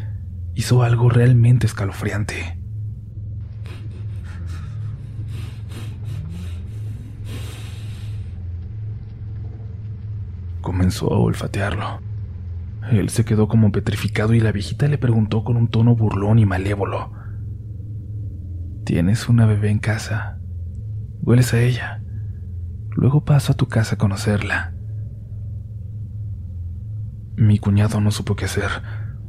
hizo 0.54 0.82
algo 0.82 1.10
realmente 1.10 1.66
escalofriante. 1.66 2.58
Comenzó 10.86 11.12
a 11.12 11.18
olfatearlo. 11.18 11.98
Él 12.92 13.08
se 13.08 13.24
quedó 13.24 13.48
como 13.48 13.72
petrificado 13.72 14.34
y 14.34 14.38
la 14.38 14.52
viejita 14.52 14.86
le 14.86 14.98
preguntó 14.98 15.42
con 15.42 15.56
un 15.56 15.66
tono 15.66 15.96
burlón 15.96 16.38
y 16.38 16.46
malévolo. 16.46 17.10
¿Tienes 18.84 19.28
una 19.28 19.46
bebé 19.46 19.70
en 19.70 19.80
casa? 19.80 20.38
¿Hueles 21.22 21.52
a 21.54 21.60
ella? 21.60 22.04
Luego 22.92 23.24
paso 23.24 23.50
a 23.50 23.56
tu 23.56 23.66
casa 23.66 23.96
a 23.96 23.98
conocerla. 23.98 24.74
Mi 27.34 27.58
cuñado 27.58 28.00
no 28.00 28.12
supo 28.12 28.36
qué 28.36 28.44
hacer. 28.44 28.70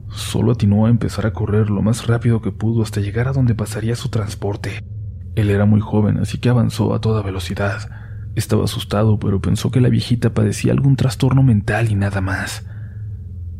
Solo 0.09 0.51
atinó 0.51 0.85
a 0.85 0.91
empezar 0.91 1.25
a 1.25 1.33
correr 1.33 1.71
lo 1.71 1.81
más 1.81 2.05
rápido 2.05 2.39
que 2.43 2.51
pudo 2.51 2.83
hasta 2.83 3.01
llegar 3.01 3.27
a 3.27 3.33
donde 3.33 3.55
pasaría 3.55 3.95
su 3.95 4.09
transporte. 4.09 4.85
Él 5.33 5.49
era 5.49 5.65
muy 5.65 5.81
joven, 5.81 6.19
así 6.19 6.37
que 6.37 6.49
avanzó 6.49 6.93
a 6.93 7.01
toda 7.01 7.23
velocidad. 7.23 8.06
Estaba 8.37 8.63
asustado, 8.63 9.19
pero 9.19 9.41
pensó 9.41 9.69
que 9.69 9.81
la 9.81 9.89
viejita 9.89 10.33
padecía 10.33 10.71
algún 10.71 10.95
trastorno 10.95 11.43
mental 11.43 11.91
y 11.91 11.95
nada 11.95 12.21
más. 12.21 12.65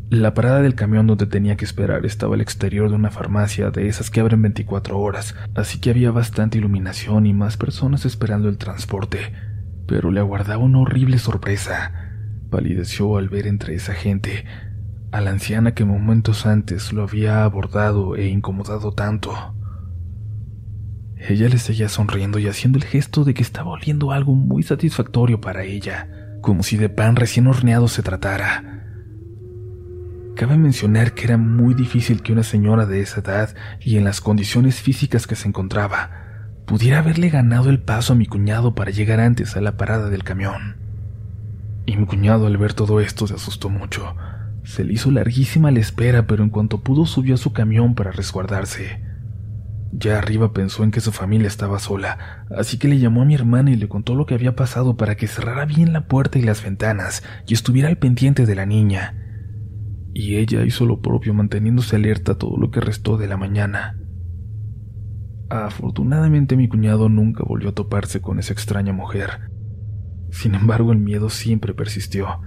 La 0.09 0.33
parada 0.33 0.61
del 0.61 0.75
camión 0.75 1.05
donde 1.05 1.25
tenía 1.25 1.57
que 1.57 1.65
esperar 1.65 2.05
estaba 2.05 2.35
al 2.35 2.41
exterior 2.41 2.89
de 2.89 2.95
una 2.95 3.11
farmacia 3.11 3.71
de 3.71 3.89
esas 3.89 4.09
que 4.09 4.21
abren 4.21 4.41
24 4.41 4.97
horas, 4.97 5.35
así 5.53 5.79
que 5.79 5.89
había 5.89 6.11
bastante 6.11 6.57
iluminación 6.57 7.25
y 7.25 7.33
más 7.33 7.57
personas 7.57 8.05
esperando 8.05 8.47
el 8.47 8.57
transporte 8.57 9.33
pero 9.87 10.11
le 10.11 10.19
aguardaba 10.19 10.63
una 10.63 10.79
horrible 10.79 11.17
sorpresa. 11.17 11.91
Palideció 12.51 13.17
al 13.17 13.29
ver 13.29 13.47
entre 13.47 13.73
esa 13.73 13.93
gente 13.93 14.45
a 15.11 15.21
la 15.21 15.31
anciana 15.31 15.73
que 15.73 15.85
momentos 15.85 16.45
antes 16.45 16.91
lo 16.93 17.03
había 17.03 17.43
abordado 17.43 18.15
e 18.15 18.27
incomodado 18.27 18.91
tanto. 18.91 19.55
Ella 21.19 21.49
le 21.49 21.57
seguía 21.57 21.89
sonriendo 21.89 22.39
y 22.39 22.47
haciendo 22.47 22.77
el 22.77 22.85
gesto 22.85 23.23
de 23.23 23.33
que 23.33 23.41
estaba 23.41 23.71
oliendo 23.71 24.11
algo 24.11 24.35
muy 24.35 24.63
satisfactorio 24.63 25.41
para 25.41 25.63
ella, 25.63 26.37
como 26.41 26.63
si 26.63 26.77
de 26.77 26.89
pan 26.89 27.15
recién 27.15 27.47
horneado 27.47 27.87
se 27.87 28.03
tratara. 28.03 28.85
Cabe 30.35 30.57
mencionar 30.57 31.13
que 31.13 31.25
era 31.25 31.37
muy 31.37 31.73
difícil 31.73 32.21
que 32.21 32.31
una 32.31 32.43
señora 32.43 32.85
de 32.85 33.01
esa 33.01 33.21
edad 33.21 33.55
y 33.81 33.97
en 33.97 34.03
las 34.03 34.21
condiciones 34.21 34.79
físicas 34.81 35.25
que 35.25 35.35
se 35.35 35.47
encontraba 35.47 36.11
pudiera 36.67 36.99
haberle 36.99 37.29
ganado 37.29 37.71
el 37.71 37.79
paso 37.79 38.13
a 38.13 38.15
mi 38.15 38.27
cuñado 38.27 38.75
para 38.75 38.91
llegar 38.91 39.19
antes 39.19 39.57
a 39.57 39.61
la 39.61 39.77
parada 39.77 40.09
del 40.09 40.23
camión. 40.23 40.75
Y 41.87 41.97
mi 41.97 42.05
cuñado 42.05 42.45
al 42.45 42.57
ver 42.57 42.73
todo 42.73 42.99
esto 42.99 43.25
se 43.25 43.33
asustó 43.33 43.69
mucho. 43.69 44.15
Se 44.63 44.83
le 44.83 44.93
hizo 44.93 45.09
larguísima 45.09 45.71
la 45.71 45.79
espera, 45.79 46.27
pero 46.27 46.43
en 46.43 46.49
cuanto 46.49 46.81
pudo 46.81 47.05
subió 47.05 47.35
a 47.35 47.37
su 47.37 47.53
camión 47.53 47.95
para 47.95 48.11
resguardarse. 48.11 49.06
Ya 49.91 50.17
arriba 50.17 50.51
pensó 50.51 50.83
en 50.83 50.91
que 50.91 50.99
su 50.99 51.11
familia 51.11 51.47
estaba 51.47 51.79
sola, 51.79 52.45
así 52.55 52.77
que 52.77 52.87
le 52.87 52.99
llamó 52.99 53.21
a 53.21 53.25
mi 53.25 53.35
hermana 53.35 53.71
y 53.71 53.75
le 53.75 53.87
contó 53.87 54.15
lo 54.15 54.25
que 54.25 54.35
había 54.35 54.55
pasado 54.55 54.97
para 54.97 55.15
que 55.15 55.27
cerrara 55.27 55.65
bien 55.65 55.93
la 55.93 56.07
puerta 56.07 56.37
y 56.37 56.41
las 56.41 56.63
ventanas 56.63 57.23
y 57.47 57.53
estuviera 57.53 57.87
al 57.87 57.97
pendiente 57.97 58.45
de 58.45 58.55
la 58.55 58.65
niña. 58.65 59.15
Y 60.13 60.37
ella 60.37 60.63
hizo 60.63 60.85
lo 60.85 61.01
propio 61.01 61.33
manteniéndose 61.33 61.95
alerta 61.95 62.37
todo 62.37 62.57
lo 62.57 62.69
que 62.69 62.81
restó 62.81 63.17
de 63.17 63.27
la 63.27 63.37
mañana. 63.37 63.97
Afortunadamente 65.49 66.57
mi 66.57 66.67
cuñado 66.67 67.07
nunca 67.07 67.43
volvió 67.43 67.69
a 67.69 67.75
toparse 67.75 68.19
con 68.19 68.39
esa 68.39 68.53
extraña 68.53 68.91
mujer. 68.91 69.49
Sin 70.31 70.55
embargo, 70.55 70.91
el 70.91 70.99
miedo 70.99 71.29
siempre 71.29 71.73
persistió. 71.73 72.41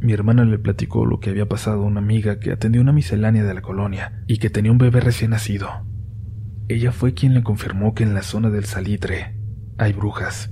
Mi 0.00 0.12
hermana 0.12 0.44
le 0.44 0.58
platicó 0.58 1.04
lo 1.04 1.20
que 1.20 1.30
había 1.30 1.48
pasado 1.48 1.82
a 1.82 1.86
una 1.86 2.00
amiga 2.00 2.38
que 2.38 2.52
atendió 2.52 2.80
una 2.80 2.92
miscelánea 2.92 3.44
de 3.44 3.54
la 3.54 3.62
colonia 3.62 4.22
y 4.26 4.38
que 4.38 4.50
tenía 4.50 4.72
un 4.72 4.78
bebé 4.78 5.00
recién 5.00 5.32
nacido. 5.32 5.85
Ella 6.68 6.92
fue 6.92 7.14
quien 7.14 7.34
le 7.34 7.42
confirmó 7.42 7.94
que 7.94 8.02
en 8.02 8.14
la 8.14 8.22
zona 8.22 8.50
del 8.50 8.64
salitre 8.64 9.36
hay 9.78 9.92
brujas. 9.92 10.50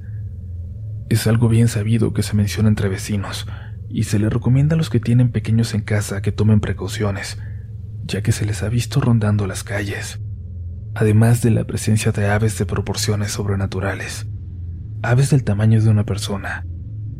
Es 1.09 1.27
algo 1.27 1.48
bien 1.48 1.68
sabido 1.68 2.12
que 2.12 2.22
se 2.22 2.35
menciona 2.35 2.68
entre 2.68 2.88
vecinos 2.88 3.46
y 3.88 4.05
se 4.05 4.18
le 4.18 4.31
recomienda 4.31 4.74
a 4.74 4.79
los 4.79 4.90
que 4.90 5.00
tienen 5.00 5.31
pequeños 5.31 5.74
en 5.74 5.83
casa 5.83 6.22
que 6.22 6.33
tomen 6.33 6.61
precauciones, 6.61 7.38
ya 8.05 8.22
que 8.22 8.33
se 8.33 8.46
les 8.46 8.62
ha 8.62 8.68
visto 8.68 9.00
rondando 9.00 9.46
las 9.46 9.64
calles 9.64 10.20
además 10.94 11.42
de 11.42 11.50
la 11.50 11.64
presencia 11.64 12.12
de 12.12 12.29
aves 12.29 12.57
de 12.59 12.66
proporciones 12.66 13.33
sobrenaturales, 13.33 14.27
aves 15.03 15.31
del 15.31 15.44
tamaño 15.44 15.83
de 15.83 15.90
una 15.90 16.05
persona, 16.05 16.66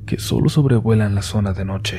que 0.07 0.19
solo 0.19 0.49
sobrevuelan 0.49 1.15
la 1.15 1.23
zona 1.23 1.53
de 1.53 1.65
noche. 1.65 1.99